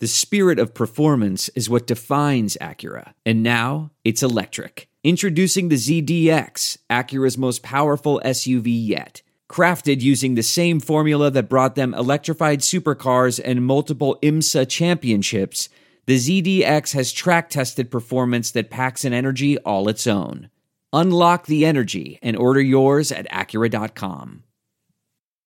The 0.02 0.08
spirit 0.08 0.58
of 0.58 0.74
performance 0.74 1.48
is 1.50 1.70
what 1.70 1.86
defines 1.86 2.56
Acura, 2.60 3.12
and 3.24 3.40
now 3.40 3.92
it's 4.02 4.20
electric. 4.20 4.88
Introducing 5.04 5.68
the 5.68 5.76
ZDX, 5.76 6.78
Acura's 6.90 7.38
most 7.38 7.62
powerful 7.62 8.20
SUV 8.24 8.64
yet 8.66 9.22
crafted 9.52 10.00
using 10.00 10.34
the 10.34 10.42
same 10.42 10.80
formula 10.80 11.30
that 11.30 11.48
brought 11.48 11.74
them 11.74 11.92
electrified 11.92 12.60
supercars 12.60 13.38
and 13.44 13.66
multiple 13.66 14.18
IMSA 14.22 14.66
championships, 14.68 15.68
the 16.06 16.16
ZDX 16.16 16.94
has 16.94 17.12
track 17.12 17.50
tested 17.50 17.90
performance 17.90 18.50
that 18.52 18.70
packs 18.70 19.04
an 19.04 19.12
energy 19.12 19.58
all 19.58 19.90
its 19.90 20.06
own. 20.06 20.48
Unlock 20.94 21.46
the 21.46 21.66
energy 21.66 22.18
and 22.22 22.34
order 22.36 22.62
yours 22.62 23.12
at 23.12 23.30
Acura.com. 23.30 24.42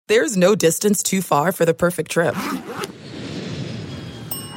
There's 0.06 0.36
no 0.36 0.54
distance 0.54 1.02
too 1.02 1.20
far 1.20 1.50
for 1.50 1.64
the 1.64 1.74
perfect 1.74 2.12
trip. 2.12 2.34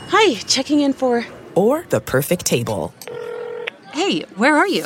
Hi, 0.09 0.35
checking 0.41 0.81
in 0.81 0.93
for. 0.93 1.25
Or 1.55 1.85
the 1.89 1.99
perfect 1.99 2.45
table. 2.45 2.93
Hey, 3.93 4.21
where 4.35 4.55
are 4.55 4.67
you? 4.67 4.85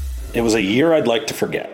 It 0.33 0.41
was 0.41 0.55
a 0.55 0.61
year 0.61 0.93
I'd 0.93 1.07
like 1.07 1.27
to 1.27 1.33
forget. 1.33 1.69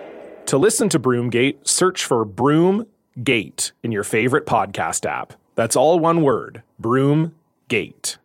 To 0.47 0.57
listen 0.57 0.89
to 0.89 0.99
Broomgate, 0.99 1.67
search 1.67 2.03
for 2.03 2.25
Broomgate 2.25 3.71
in 3.83 3.91
your 3.91 4.03
favorite 4.03 4.47
podcast 4.47 5.05
app. 5.05 5.33
That's 5.53 5.75
all 5.75 5.99
one 5.99 6.23
word 6.23 6.63
Broomgate. 6.81 8.17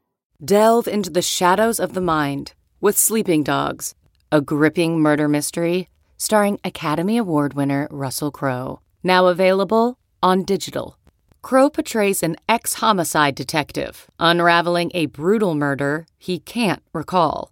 Delve 0.42 0.88
into 0.88 1.10
the 1.10 1.20
shadows 1.20 1.78
of 1.78 1.92
the 1.92 2.00
mind 2.00 2.54
with 2.80 2.96
Sleeping 2.96 3.42
Dogs, 3.42 3.94
a 4.30 4.40
gripping 4.40 5.00
murder 5.00 5.28
mystery 5.28 5.90
starring 6.16 6.58
Academy 6.64 7.18
Award 7.18 7.52
winner 7.52 7.86
Russell 7.90 8.30
Crowe. 8.30 8.80
Now 9.02 9.26
available 9.26 9.98
on 10.22 10.44
digital. 10.44 10.96
Crowe 11.42 11.68
portrays 11.68 12.22
an 12.22 12.36
ex 12.48 12.74
homicide 12.74 13.34
detective 13.34 14.06
unraveling 14.18 14.92
a 14.94 15.06
brutal 15.06 15.54
murder 15.54 16.06
he 16.16 16.38
can't 16.38 16.82
recall. 16.94 17.51